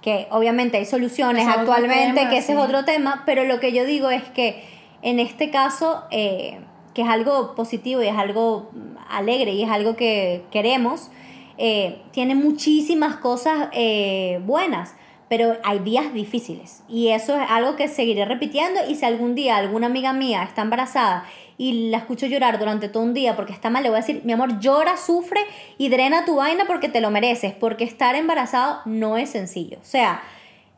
[0.00, 2.52] que obviamente hay soluciones Es actualmente, tema, que ese sí.
[2.52, 4.62] es otro tema, pero lo que yo digo es que
[5.02, 6.58] en este caso, eh,
[6.94, 8.70] que es algo positivo y es algo
[9.08, 11.10] alegre y es algo que queremos,
[11.58, 14.94] eh, tiene muchísimas cosas eh, buenas,
[15.28, 19.56] pero hay días difíciles y eso es algo que seguiré repitiendo y si algún día
[19.56, 21.24] alguna amiga mía está embarazada
[21.58, 24.22] y la escucho llorar durante todo un día porque está mal, le voy a decir,
[24.24, 25.40] mi amor, llora, sufre
[25.78, 29.78] y drena tu vaina porque te lo mereces, porque estar embarazado no es sencillo.
[29.80, 30.22] O sea,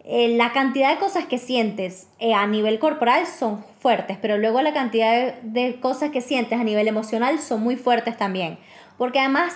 [0.05, 4.63] eh, la cantidad de cosas que sientes eh, a nivel corporal son fuertes, pero luego
[4.63, 8.59] la cantidad de, de cosas que sientes a nivel emocional son muy fuertes también.
[8.97, 9.55] Porque además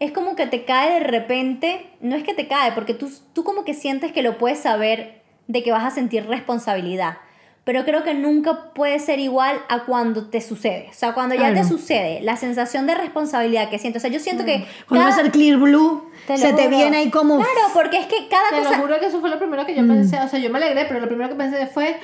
[0.00, 3.44] es como que te cae de repente, no es que te cae, porque tú, tú
[3.44, 7.18] como que sientes que lo puedes saber de que vas a sentir responsabilidad.
[7.64, 10.88] Pero creo que nunca puede ser igual a cuando te sucede.
[10.90, 13.96] O sea, cuando ya te sucede, la sensación de responsabilidad que siento.
[13.96, 14.66] O sea, yo siento que.
[14.86, 17.36] Cuando cada- vas a ser clear blue, te se te viene ahí como...
[17.36, 18.76] Claro, porque es que cada Te cosa.
[18.76, 19.88] lo juro que eso fue lo primero que yo Mm.
[19.88, 20.20] pensé.
[20.20, 21.96] O sea, yo me alegré, pero lo primero que pensé fue.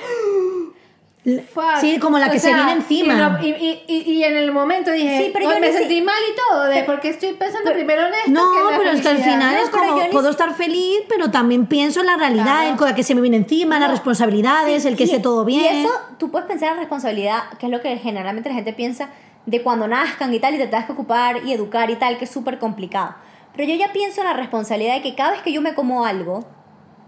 [1.23, 1.77] Fuck.
[1.81, 3.13] Sí, como la que O se sea, viene encima.
[3.13, 5.73] Y, no- y, y, y- en el momento dije, Sí, pero "Ay, yo me ni
[5.73, 8.31] si- sentí mal y todo, de porque estoy pensando primero en esto.
[8.31, 9.31] No, que en la pero al felicidad".
[9.33, 12.43] final No, es pero como, puedo si- estar feliz, pero también pienso en la realidad,
[12.45, 12.69] Claro.
[12.69, 15.75] en cosa que se me viene encima, las responsabilidades, el que esté todo bien.
[15.75, 19.09] Y eso, tú puedes pensar en responsabilidad, que es lo que generalmente la gente piensa
[19.45, 22.25] de cuando nazcan y tal, y te tengas que ocupar y educar y tal, que
[22.25, 23.13] es súper complicado.
[23.55, 26.03] Pero yo ya pienso en la responsabilidad de que cada vez que yo me como
[26.05, 26.45] algo,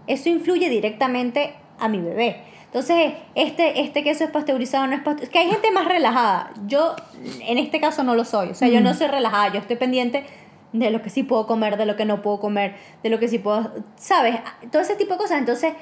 [0.06, 2.42] eso influye directamente a mi bebé.
[2.66, 5.32] Entonces, este, este queso es pasteurizado, no es pasteurizado.
[5.32, 6.50] Que hay gente más relajada.
[6.66, 6.96] Yo,
[7.40, 8.48] en este caso, no lo soy.
[8.50, 9.52] O sea, yo no soy relajada.
[9.52, 10.24] Yo estoy pendiente
[10.72, 13.28] de lo que sí puedo comer, de lo que no puedo comer, de lo que
[13.28, 13.72] sí puedo.
[13.96, 14.40] ¿Sabes?
[14.72, 15.38] Todo ese tipo de cosas.
[15.38, 15.72] Entonces,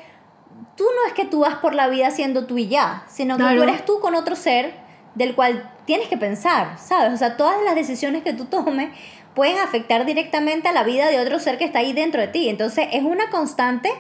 [0.76, 3.42] tú no es que tú vas por la vida siendo tú y ya, sino que
[3.42, 3.56] Claro.
[3.56, 4.74] tú eres tú con otro ser
[5.14, 7.14] del cual tienes que pensar, ¿sabes?
[7.14, 8.90] O sea, todas las decisiones que tú tomes
[9.34, 12.50] pueden afectar directamente a la vida de otro ser que está ahí dentro de ti.
[12.50, 13.90] Entonces, es una constante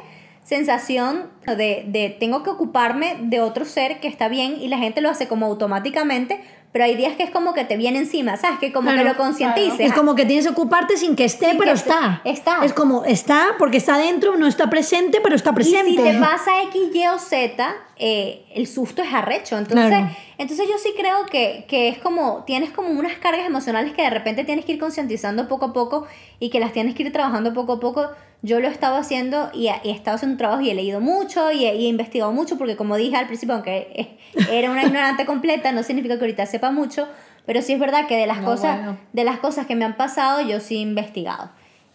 [0.44, 5.00] sensación de, de tengo que ocuparme de otro ser que está bien y la gente
[5.00, 8.58] lo hace como automáticamente, pero hay días que es como que te viene encima, ¿sabes?
[8.58, 9.78] Que como que Claro, lo concientices.
[9.80, 12.22] Es como que tienes que ocuparte sin que esté, Sin pero que está.
[12.24, 12.64] está.
[12.64, 15.90] Es como está porque está dentro, no está presente, pero está presente.
[15.90, 19.58] Y si te pasa X, Y o Z, eh, el susto es arrecho.
[19.58, 20.10] Entonces, Claro.
[20.38, 24.10] Entonces yo sí creo que, que es como, tienes como unas cargas emocionales que de
[24.10, 26.06] repente tienes que ir concientizando poco a poco
[26.40, 28.08] y que las tienes que ir trabajando poco a poco.
[28.42, 31.00] Yo lo he estado haciendo y, he- he estado haciendo un trabajo y he leído
[31.00, 34.18] mucho y he, y he investigado mucho porque como dije al principio, aunque
[34.50, 37.06] era una ignorante completa, no significa que ahorita sepa mucho,
[37.46, 38.98] pero sí es verdad que de las No, cosas, bueno.
[39.12, 41.50] de las cosas que me han pasado, yo sí he investigado.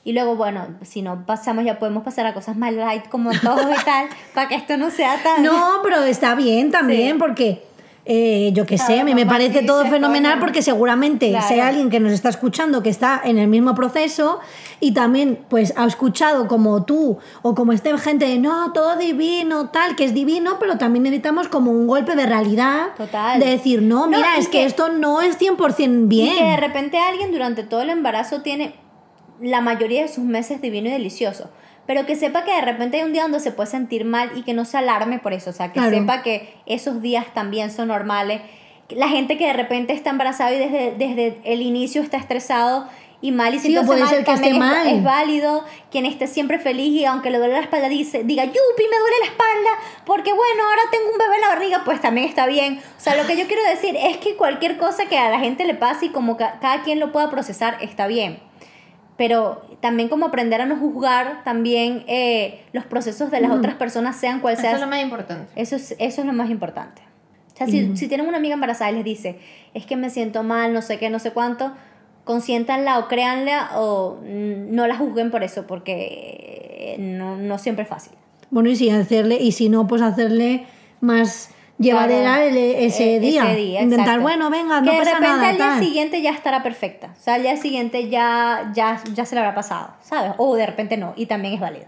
[0.06, 3.70] Y luego, bueno, si no pasamos, ya podemos pasar a cosas más light como todo
[3.74, 5.44] y tal, para que esto no sea tan...
[5.44, 7.20] No, pero está bien también Sí.
[7.20, 7.64] porque
[8.10, 11.46] eh, yo qué sé, a mí me parece todo fenomenal porque seguramente Claro.
[11.50, 14.40] hay alguien que nos está escuchando que está en el mismo proceso
[14.80, 19.70] y también pues ha escuchado como tú o como este gente de no, todo divino,
[19.72, 23.40] tal, que es divino, pero también necesitamos como un golpe de realidad Total.
[23.40, 26.34] de decir, no, mira, es que, que- esto no es 100% bien.
[26.34, 28.76] Y que de repente alguien durante todo el embarazo tiene
[29.42, 31.50] la mayoría de sus meses divino y delicioso.
[31.88, 34.44] Pero que sepa que de repente hay un día donde se puede sentir mal y
[34.44, 35.50] que no se alarme por eso.
[35.50, 35.98] O sea, que Claro.
[35.98, 38.42] sepa que esos días también son normales.
[38.90, 42.88] La gente que de repente está embarazada y desde, desde el inicio está estresado
[43.20, 44.88] y mal y Sí, puede mal, ser que también esté es, mal.
[44.88, 45.64] es válido.
[45.90, 49.16] Quien esté siempre feliz y aunque le duele la espalda dice, diga, yupi, me duele
[49.22, 49.70] la espalda
[50.06, 52.80] porque bueno, ahora tengo un bebé en la barriga, pues también está bien.
[52.98, 55.64] O sea, lo que yo quiero decir es que cualquier cosa que a la gente
[55.66, 58.40] le pase y como ca- cada quien lo pueda procesar, está bien
[59.18, 64.16] pero también como aprender a no juzgar también eh, los procesos de las otras personas,
[64.16, 64.74] sean cual Eso sea.
[64.74, 65.52] es lo más importante.
[65.56, 67.02] Eso es, eso es lo más importante.
[67.54, 69.40] O sea, si, si tienen una amiga embarazada y les dice,
[69.74, 71.74] es que me siento mal, no sé qué, no sé cuánto,
[72.24, 77.90] consiéntanla o créanla o no la juzguen por eso, porque eh, no, no siempre es
[77.90, 78.14] fácil.
[78.52, 80.68] Bueno, y si hacerle, y si no, pues hacerle
[81.02, 83.52] más llevadera el- ese, Eh, día.
[83.82, 84.22] Intentar, exacto.
[84.22, 85.50] bueno, venga, que no de pasa repente nada.
[85.50, 87.14] al día siguiente ya estará perfecta.
[87.18, 90.32] O sea, al día siguiente ya, ya, ya se le habrá pasado, ¿sabes?
[90.38, 91.86] O de repente no, y también es válido.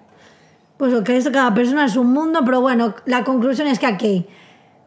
[0.77, 3.85] Pues lo que es cada persona es un mundo, pero bueno, la conclusión es que
[3.87, 4.27] aquí hay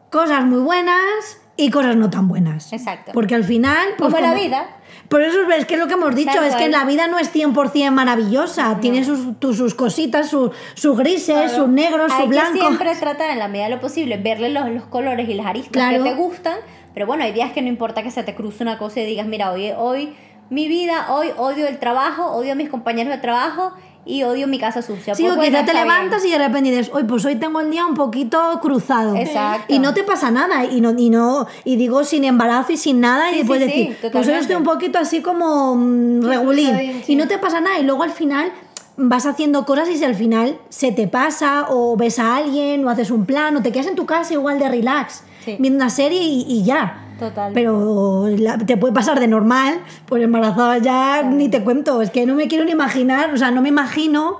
[0.09, 2.73] cosas muy buenas y cosas no tan buenas.
[2.73, 3.11] Exacto.
[3.13, 3.89] Porque al final...
[3.97, 4.67] Pues Como la vida.
[5.09, 7.19] Por eso es que es lo que hemos dicho, Tal es que la vida no
[7.19, 12.29] es 100% maravillosa, tiene sus, tu- sus cositas, sus, sus grises, sus negros, Hay sus
[12.29, 12.59] que blancos.
[12.59, 15.71] siempre tratar en la medida de lo posible, verle los, los colores y las aristas
[15.71, 16.03] Claro.
[16.03, 16.57] que te gustan,
[16.93, 19.27] pero bueno, hay días que no importa que se te cruce una cosa y digas,
[19.27, 20.13] mira, hoy, hoy
[20.49, 23.73] mi vida, hoy odio el trabajo, odio a mis compañeros de trabajo
[24.05, 25.15] y odio mi casa sucia.
[25.15, 25.83] Sí, o bueno, quizá te bien.
[25.87, 29.15] levantas y de repente dices, hoy pues hoy tengo el día un poquito cruzado.
[29.15, 29.73] Exacto.
[29.73, 30.65] Y no te pasa nada.
[30.65, 33.79] Y no, y no, y digo sin embarazo y sin nada, Sí, y puedes sí,
[33.79, 37.01] sí, decir, pues hoy estoy un poquito así como mm, regulín.
[37.05, 37.13] sí.
[37.13, 37.79] Y no te pasa nada.
[37.79, 38.51] Y luego al final
[38.97, 42.89] vas haciendo cosas y si al final se te pasa, o ves a alguien, o
[42.89, 45.57] haces un plan, o te quedas en tu casa igual de relax, Sí.
[45.59, 47.02] viendo una serie y, y ya.
[47.19, 47.51] Total.
[47.53, 52.01] Pero la- te puede pasar de normal, pues embarazada ya ni te cuento.
[52.01, 54.39] Es que no me quiero ni imaginar, o sea, no me imagino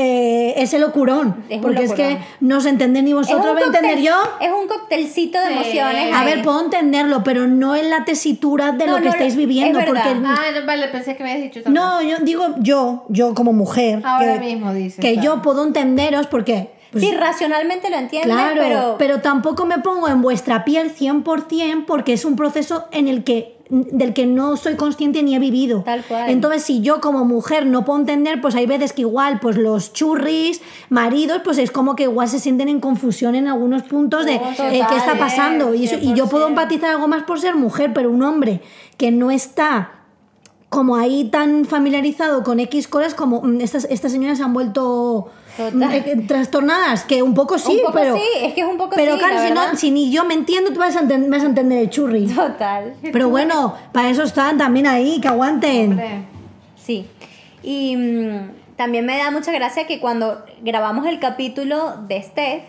[0.00, 1.42] eh, ese locurón.
[1.48, 4.14] Es porque es que no os entendéis ni Es vosotros, voy a entender yo.
[4.40, 5.52] Es un coctelcito de Sí.
[5.54, 6.14] emociones.
[6.14, 9.32] A ver, puedo entenderlo, pero no en la tesitura de No, lo que no, estáis
[9.32, 9.76] es viviendo.
[9.80, 9.92] verdad.
[10.04, 11.84] Porque Ah, no, vale, pensé que me habías dicho también.
[11.84, 15.00] no, yo digo yo, yo como mujer, Ahora que, mismo dices.
[15.00, 16.77] que yo puedo entenderos porque.
[16.92, 18.96] Pues, sí, racionalmente lo entiendes, Claro, pero...
[18.98, 19.20] pero...
[19.20, 24.14] tampoco me pongo en vuestra piel 100% porque es un proceso en el que del
[24.14, 25.82] que no soy consciente ni he vivido.
[25.84, 26.30] Tal cual.
[26.30, 29.92] Entonces, si yo como mujer no puedo entender, pues hay veces que igual pues los
[29.92, 34.36] churris, maridos, pues es como que igual se sienten en confusión en algunos puntos de
[34.36, 35.74] Oh, eh, qué está eh, pasando.
[35.74, 36.48] Y, eso- y yo puedo 100%.
[36.48, 38.62] empatizar algo más por ser mujer, pero un hombre
[38.96, 39.90] que no está
[40.70, 45.28] como ahí tan familiarizado con X cosas como mm, estas, estas señoras se han vuelto
[45.58, 45.92] Total.
[45.92, 48.92] eh, trastornadas, que un poco sí, un poco pero, sí, es que es un poco
[48.96, 51.28] pero sí, claro, la si, no, si ni yo me entiendo, tú vas a, enten-
[51.30, 52.26] vas a entender el churri.
[52.28, 52.94] Total.
[53.02, 55.90] Pero bueno, para eso están también ahí, que aguanten.
[55.90, 56.22] Hombre.
[56.76, 57.06] Sí.
[57.62, 62.62] Y mm, también me da mucha gracia que cuando grabamos el capítulo de Steph,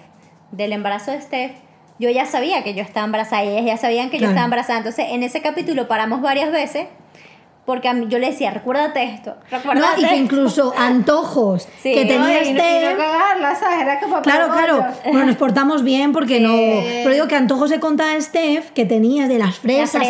[0.52, 1.52] del embarazo de Steph,
[2.00, 4.80] yo ya sabía que yo estaba embarazada y ellas ya sabían que yo estaba embarazada.
[4.80, 6.88] Entonces, en ese capítulo paramos varias veces
[7.70, 10.18] porque a mí- yo le decía, recuérdate esto, No, recuérdate y que esto".
[10.24, 11.94] incluso antojos Sí.
[11.94, 13.82] que No, tenía y, no, y no cagarla, ¿sabes?
[13.82, 14.86] Era como Claro, claro.
[15.06, 16.56] Bueno, nos portamos bien porque no.
[17.04, 20.04] Pero digo que antojos se contaba a Steph que tenía de las fresas.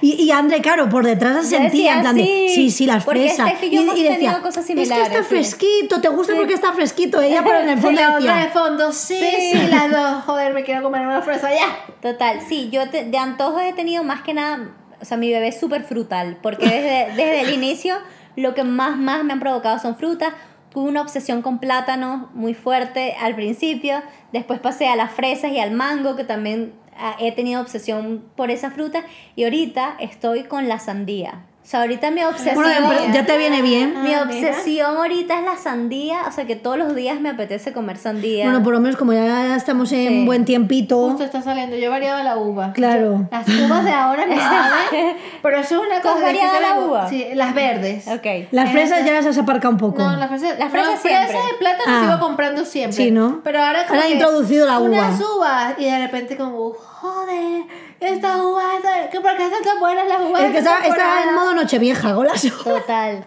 [0.00, 3.48] y, y André, claro, por detrás Yo sentía decía, en sí, sí, sí, las fresas.
[3.48, 5.34] Steph y yo hemos tenido cosas Es que está similares, sí".
[5.34, 7.20] fresquito, ¿te gusta porque está fresquito?
[7.20, 8.60] Ella, pero en el Y fondo la otra de decía.
[8.60, 9.20] fondo, sí,
[9.52, 10.24] sí, las dos.
[10.24, 11.78] Joder, me quiero comer una fresa ya.
[12.02, 14.58] Total, sí, yo te- de antojos he tenido más que nada,
[15.04, 17.96] o sea, mi bebé es súper frutal, porque desde, desde el inicio
[18.36, 20.32] lo que más, más me han provocado son frutas.
[20.70, 24.02] Tuve una obsesión con plátano muy fuerte al principio,
[24.32, 28.50] después pasé a las fresas y al mango, que también ah, he tenido obsesión por
[28.50, 29.04] esa fruta
[29.36, 31.44] y ahorita estoy con la sandía.
[31.64, 32.56] O sea, ahorita mi obsesión...
[32.56, 34.02] Bueno, ya te viene bien.
[34.02, 37.72] Mi Ah, obsesión ahorita es la sandía, o sea que todos los días me apetece
[37.72, 38.44] comer sandía.
[38.44, 40.24] Bueno, por lo menos como ya estamos en Sí.
[40.26, 41.08] buen tiempito.
[41.08, 41.74] Justo está saliendo.
[41.76, 42.74] Yo he variado la uva.
[42.74, 43.26] Claro.
[43.30, 45.16] Las uvas de ahora me saben.
[45.42, 46.26] Pero eso es una ¿Tú has cosa.
[46.26, 47.08] variado la uva?
[47.08, 48.08] Sí, las verdes.
[48.08, 48.26] Ok.
[48.50, 50.02] Las fresas ya las has aparcado un poco.
[50.02, 51.26] No, las fresas, Las fresas no, siempre.
[51.32, 52.00] fresas de plátano Ah.
[52.04, 53.04] sigo comprando siempre.
[53.04, 53.40] Sí, ¿no?
[53.42, 54.88] Pero ahora Ahora ha introducido la uva.
[54.90, 57.64] Unas uvas y de repente como, joder,
[58.08, 60.42] esta uva, esta, ¿qué- ¿por qué están tan buenas las uvas?
[60.42, 62.42] Es que está, está en modo nochevieja, uvas.
[62.64, 63.24] Total.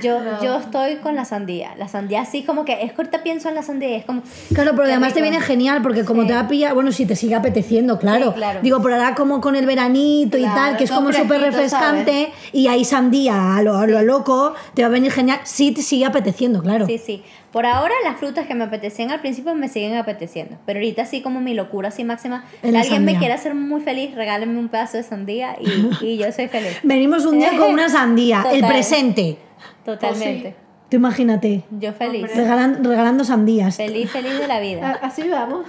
[0.00, 0.40] Yo, No.
[0.42, 1.74] yo estoy con la sandía.
[1.76, 4.22] La sandía así como que es que ahorita pienso en la sandía, es como
[4.54, 6.28] Claro, pero además te viene genial porque como Sí.
[6.28, 8.28] te va a pillar, bueno, si te sigue apeteciendo, claro.
[8.28, 8.60] Sí, claro.
[8.62, 12.68] Digo, pero ahora como con el veranito y tal, que es como súper refrescante y
[12.68, 16.04] hay sandía a lo, a lo loco, te va a venir genial si te sigue
[16.04, 16.86] apeteciendo, claro.
[16.86, 17.24] Sí, sí.
[17.56, 20.58] Por ahora las frutas que me apetecían al principio me siguen apeteciendo.
[20.66, 22.44] Pero ahorita así como mi locura así máxima.
[22.62, 26.18] Si la alguien me quiere hacer muy feliz, regálenme un pedazo de sandía y, y
[26.18, 26.78] yo soy feliz.
[26.82, 29.38] Venimos un día con una sandía, el presente.
[29.86, 30.54] Totalmente.
[30.90, 32.26] Tú imagínate, Yo feliz.
[32.36, 33.78] Regalan- regalando sandías.
[33.78, 34.98] Feliz, feliz de la vida.
[35.00, 35.64] Así vamos.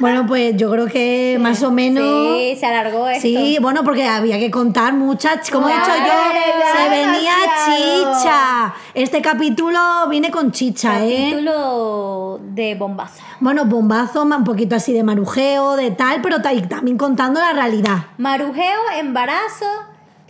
[0.00, 2.02] Bueno, pues yo creo que más o menos...
[2.38, 3.22] Sí, se alargó esto.
[3.22, 8.20] Sí, bueno, porque había que contar muchas, como he dicho yo, se venía demasiado.
[8.20, 8.74] chicha.
[8.94, 11.28] Este capítulo viene con chicha, ¿eh?
[11.30, 13.22] Capítulo de bombazo.
[13.40, 18.06] Bueno, bombazo, un poquito así de marujeo, de tal, pero también contando la realidad.
[18.18, 19.66] Marujeo, embarazo,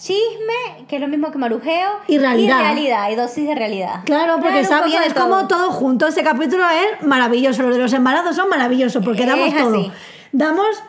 [0.03, 1.91] chisme, que es lo mismo que marujeo.
[2.09, 2.59] Y realidad.
[2.59, 4.01] Y realidad, y dosis de realidad.
[4.05, 6.09] Claro, porque Claro, de es como todo junto.
[6.09, 7.63] Este capítulo es maravilloso.
[7.63, 9.93] Los de los embarazos son maravillosos porque Es damos todo.
[10.33, 10.83] Damos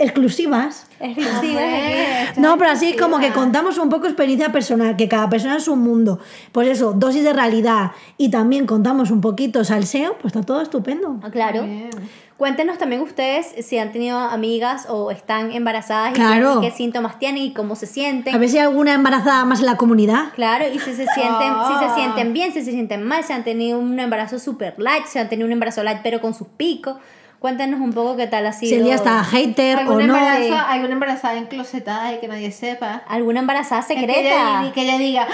[0.00, 0.86] exclusivas.
[0.98, 5.68] Exclusivas No, pero así como que contamos un poco experiencia personal, que cada persona es
[5.68, 6.18] un mundo.
[6.52, 11.20] Pues eso, dosis de realidad y también contamos un poquito salseo, pues está todo estupendo.
[11.22, 11.62] Ah, Claro.
[11.64, 11.90] Bien.
[12.36, 16.60] Cuéntenos también ustedes si han tenido amigas o están embarazadas y Claro.
[16.62, 18.34] qué, qué síntomas tienen y cómo se sienten.
[18.34, 20.32] A ver si hay alguna embarazada más en la comunidad.
[20.36, 21.92] Claro, y si se sienten, si se Ah.
[21.94, 25.28] sienten bien, si se sienten mal, si han tenido un embarazo super light, si han
[25.28, 26.96] tenido un embarazo light pero con sus picos.
[27.40, 28.68] Cuéntenos un poco qué tal ha sido.
[28.70, 30.14] Si el día está hater o ¿Alguna, no.
[30.16, 33.02] embarazo- alguna embarazada enclosetada y que nadie sepa.
[33.08, 34.64] ¿Alguna embarazada Que ella, secreta?
[34.68, 35.26] y que ella diga,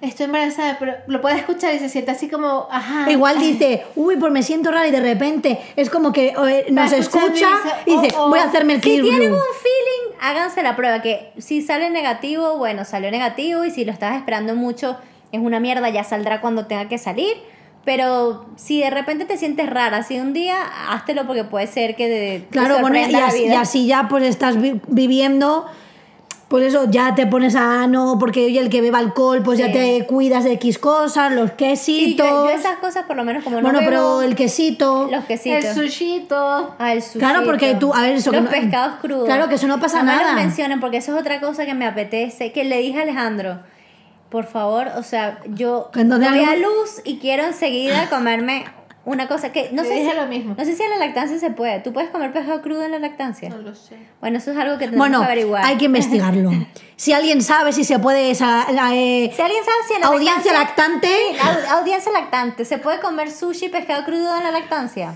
[0.00, 3.08] estoy embarazada, pero lo puede escuchar y se siente así como, ajá.
[3.12, 6.90] Igual dice, uy, pues me siento rara y de repente es como que eh, nos
[6.90, 7.48] escucha
[7.86, 8.28] y dice, "Oh, oh".
[8.30, 9.36] voy a hacerme el Si tienen blue".
[9.36, 11.00] un feeling, háganse la prueba.
[11.00, 13.64] Que si sale negativo, bueno, salió negativo.
[13.64, 14.96] Y si lo estás esperando mucho,
[15.30, 17.36] es una mierda, ya saldrá cuando tenga que salir.
[17.84, 20.56] Pero si de repente te sientes rara así un día,
[20.90, 23.60] háztelo porque puede ser que de, te Claro, bueno, y la así, y vida.
[23.60, 25.66] así ya pues estás vi- viviendo,
[26.46, 29.72] pues eso, ya te pones a no, porque oye, el que beba alcohol, pues ya
[29.72, 32.24] te cuidas de X cosas, los Sí, quesitos.
[32.28, 35.08] yo, yo esas cosas por lo menos como no bueno, bebo, pero el quesito.
[35.10, 35.74] los El quesitos.
[35.74, 36.76] sushito.
[36.78, 37.18] Ah, el sushito.
[37.18, 39.24] Claro, porque tú- a ver, eso que Los no- pescados crudos.
[39.24, 40.34] Claro, que eso no pasa me nada.
[40.34, 42.52] lo mencionen porque eso es otra cosa que me apetece.
[42.52, 43.58] Que le dije a Alejandro,
[44.32, 48.64] por favor, o sea, yo ¿En dónde voy a luz y quiero enseguida comerme
[49.04, 50.54] una cosa que no sé dije si, lo mismo.
[50.56, 51.80] No sé si en la lactancia se puede.
[51.80, 53.48] ¿Tú puedes comer pescado crudo en la lactancia?
[53.50, 53.96] No lo sé.
[54.20, 55.64] Bueno, eso es algo que tenemos Bueno, que averiguar.
[55.64, 56.50] hay que investigarlo.
[56.96, 60.06] si alguien sabe si se puede esa, la, eh, Si alguien sabe si en la
[60.06, 64.50] audiencia lactancia- lactante, Sí, audiencia lactante, ¿se puede comer sushi y pescado crudo en la
[64.52, 65.14] lactancia?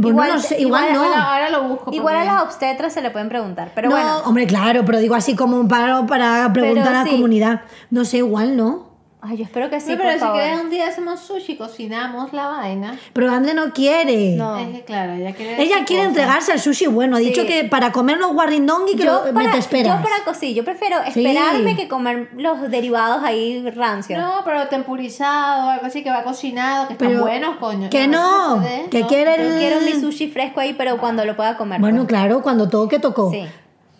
[0.00, 1.16] Pues igual- no lo sé, igual, igual- no.
[1.22, 1.92] Ahora, lo busco.
[1.92, 4.18] Igual a las obstetras se le pueden preguntar, pero no, bueno.
[4.24, 7.10] hombre, claro, pero digo así como un paro para preguntar Pero a la sí.
[7.10, 7.60] comunidad.
[7.90, 8.91] No sé, igual no.
[9.24, 10.40] Ay, yo espero que sí, Sí, pero por si favor.
[10.40, 12.98] quieres un día hacemos sushi, cocinamos la vaina.
[13.12, 14.34] Pero André no quiere.
[14.34, 14.58] No.
[14.58, 15.62] Es que claro, ella quiere.
[15.62, 16.08] Ella quiere cosa.
[16.08, 17.14] entregarse al sushi bueno.
[17.16, 17.26] Ha Sí.
[17.26, 19.96] dicho que para comer los guarrindongi que yo lo- para, me te esperas.
[19.96, 21.24] yo para cosí, yo prefiero Sí.
[21.24, 24.20] esperarme que comer los derivados ahí rancios.
[24.20, 27.90] No, pero tempurizado, algo así que va cocinado, que están Pero buenos, coño.
[27.90, 31.36] que no, puede, que quiere Yo el- quiero mi sushi fresco ahí, pero cuando lo
[31.36, 31.80] pueda comer.
[31.80, 32.08] Bueno, pues.
[32.08, 33.30] claro, cuando toque, tocó.
[33.30, 33.46] Sí.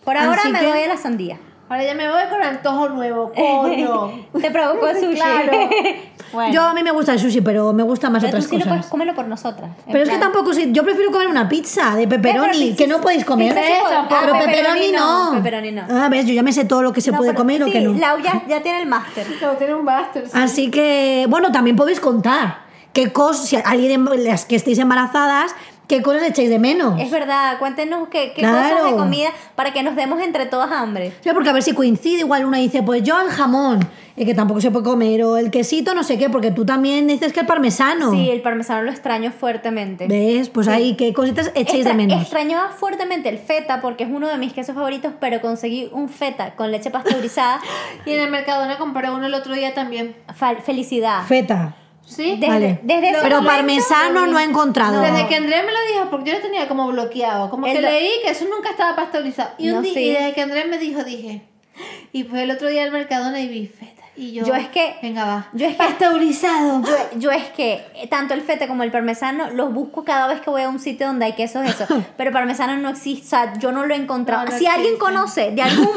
[0.03, 1.37] Por ahora Así me que- doy a la sandía.
[1.73, 4.11] Ahora ya me voy con antojo nuevo, coño.
[4.39, 5.15] Te provocó el sushi.
[5.15, 5.51] Claro.
[6.31, 6.53] bueno.
[6.53, 8.57] Yo a mí me gusta el sushi, pero me gusta más pero tú otras sí
[8.57, 8.91] lo puedes cosas.
[8.91, 9.71] comerlo por nosotras.
[9.91, 13.01] Pero es que tampoco yo prefiero comer una pizza de pepperoni, pizza que no sí-
[13.01, 13.55] podéis comer.
[13.55, 13.73] pizza sí
[14.07, 15.31] pero ah, pepperoni no.
[15.33, 15.81] Pepperoni no.
[15.89, 17.71] Ah, ves, yo ya me sé todo lo que se No, puede comer o sí,
[17.71, 17.93] que no.
[17.93, 19.25] Lau ya, ya tiene el máster.
[19.39, 20.25] Como tiene un buster.
[20.27, 20.31] sí.
[20.35, 22.59] Así que, bueno, también podéis contar
[22.93, 25.55] qué cosas, si alguien, las que estéis embarazadas,
[25.87, 26.99] qué cosas echáis de menos.
[26.99, 28.77] Es verdad, cuéntenos qué, qué Claro.
[28.77, 31.13] cosas de comida para que nos demos entre todas hambre.
[31.21, 33.79] Sí, porque a ver si coincide, igual una dice, pues yo el jamón,
[34.15, 37.07] eh, que tampoco se puede comer, o el quesito, no sé qué, porque tú también
[37.07, 38.11] dices que el parmesano.
[38.11, 40.07] Sí, el parmesano lo extraño fuertemente.
[40.07, 40.49] ¿Ves?
[40.49, 42.21] Pues ahí, ¿qué cositas echáis de Extra- menos?
[42.21, 46.55] Extrañaba fuertemente el feta porque es uno de mis quesos favoritos, pero conseguí un feta
[46.55, 47.59] con leche pasteurizada.
[48.05, 50.15] Y en el Mercadona compré uno el otro día también.
[50.39, 51.23] Fal- felicidad.
[51.27, 51.75] Feta.
[52.05, 52.31] Sí.
[52.37, 52.79] Desde, Vale.
[52.83, 55.01] desde ese Pero momento- parmesano no he encontrado.
[55.01, 57.49] Desde que Andrés me lo dijo, porque yo lo tenía como bloqueado.
[57.49, 59.51] Como El que leí que eso nunca estaba pasteurizado.
[59.57, 59.99] Y, un No, día, sí.
[60.01, 61.41] y desde que Andrés me dijo, dije.
[62.11, 64.03] Y fue el otro día al Mercadona y vi feta.
[64.15, 64.45] Y yo.
[64.45, 65.47] Yo es que- Venga, va.
[65.53, 66.83] yo es que- Pasteurizado.
[66.83, 70.39] Yo, yo es que eh, tanto el fete como el parmesano los busco cada vez
[70.41, 71.85] que voy a un sitio donde hay quesos eso.
[72.17, 74.45] Pero parmesano no existe, o sea, yo no lo he encontrado.
[74.45, 75.89] No, no si alguien conoce de algún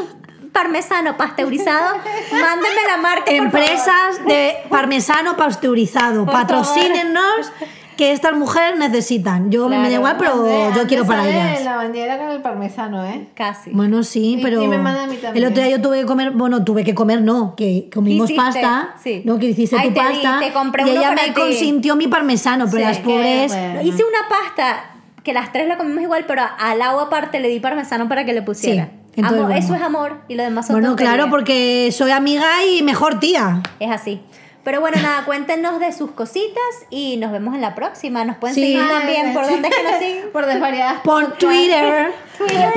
[0.51, 1.97] parmesano pasteurizado,
[2.31, 3.25] mándenme la marca.
[3.25, 7.51] por Empresas de parmesano pasteurizado, Por patrocínenos
[7.97, 9.49] que estas mujeres necesitan.
[9.49, 11.63] Yo me da igual, pero yo quiero para ellas.
[11.63, 13.27] la bandera con el parmesano, ¿eh?
[13.33, 13.71] Casi.
[13.71, 16.29] Bueno, sí, pero y me manda a mí el otro día yo tuve que comer,
[16.31, 19.23] bueno, tuve que comer, no, que comimos Hiciste, pasta, sí.
[19.25, 21.27] no, que hiciste Ay, tu te di, pasta te compré y uno ella para me
[21.29, 21.33] ti.
[21.41, 23.81] consintió mi parmesano, pero Sí, las pobres, bueno.
[23.81, 24.91] Hice una pasta
[25.23, 28.33] que las tres la comimos igual, pero al agua aparte le di parmesano para que
[28.33, 28.85] le pusiera.
[28.85, 28.91] Sí,
[29.21, 29.65] entonces Amor, bueno.
[29.65, 31.13] Eso es amor y lo demás son bueno, tonterías.
[31.15, 33.61] claro, porque soy amiga y mejor tía.
[33.79, 34.21] Es así.
[34.63, 38.25] Pero bueno, nada, cuéntenos de sus cositas y nos vemos en la próxima.
[38.25, 38.61] Nos pueden Sí.
[38.61, 39.33] seguir Ay, también.
[39.33, 40.31] ¿Por dónde es que nos siguen?
[40.33, 40.99] Por desvariadas.
[41.01, 42.73] Por Twitter Twitter.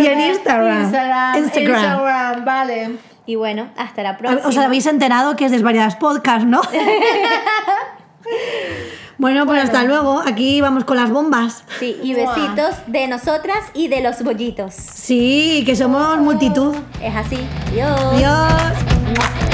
[0.00, 0.82] y en Instagram.
[0.82, 1.36] Instagram.
[1.38, 1.74] Instagram.
[1.84, 2.90] Instagram, vale.
[3.26, 4.48] Y bueno, hasta la próxima.
[4.48, 6.60] Os habéis enterado que es Desvariadas Podcast, ¿no?
[9.18, 10.22] bueno, pues hasta luego.
[10.26, 11.64] Aquí vamos con las bombas.
[11.78, 14.74] Sí, y besitos de nosotras y de los bollitos.
[14.74, 16.74] Sí, que somos multitud.
[17.02, 17.38] Es así.
[17.70, 18.00] Adiós.
[18.14, 19.47] Adiós.